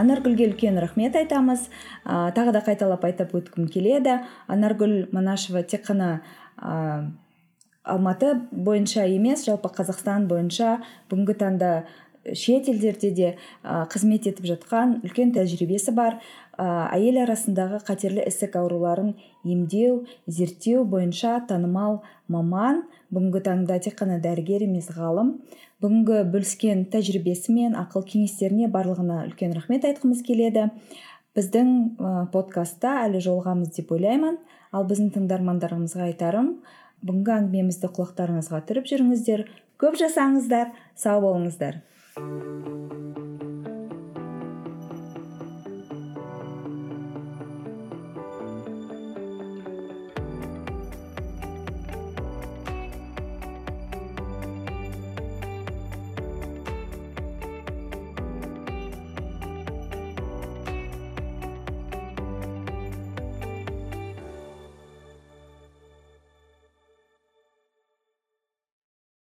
[0.00, 1.68] Анаргүлге үлкен рахмет айтамыз.
[2.04, 4.20] Ә, тағы да қайталап айтып өткім келеді.
[4.48, 6.20] Анаргүл манашева тек қана
[6.56, 7.10] ә,
[7.84, 10.78] алматы бойынша емес жалпы қазақстан бойынша
[11.10, 11.70] бүгінгі таңда
[12.26, 13.28] шет елдерде де
[13.64, 16.18] қызмет етіп жатқан үлкен тәжірибесі бар
[16.60, 19.14] әйел арасындағы қатерлі ісік ауруларын
[19.48, 22.82] емдеу зерттеу бойынша танымал маман
[23.14, 25.38] бүгінгі таңда тек қана дәрігер емес ғалым.
[25.80, 30.68] Бүгінгі бөліскен тәжірибесі мен ақыл кеңестеріне барлығына үлкен рахмет айтқымыз келеді.
[31.38, 31.72] Біздің
[32.34, 34.36] подкастта әлі жолығамыз деп ойлаймын.
[34.76, 36.58] Ал біздің тыңдармандарымызға айтарым
[37.00, 39.46] бүгінгі әңгімемізді құлақтарыңызға түріп жүріңіздер.
[39.80, 41.80] Көп жасаңыздар сау болыңыздар.
[42.20, 43.29] うん。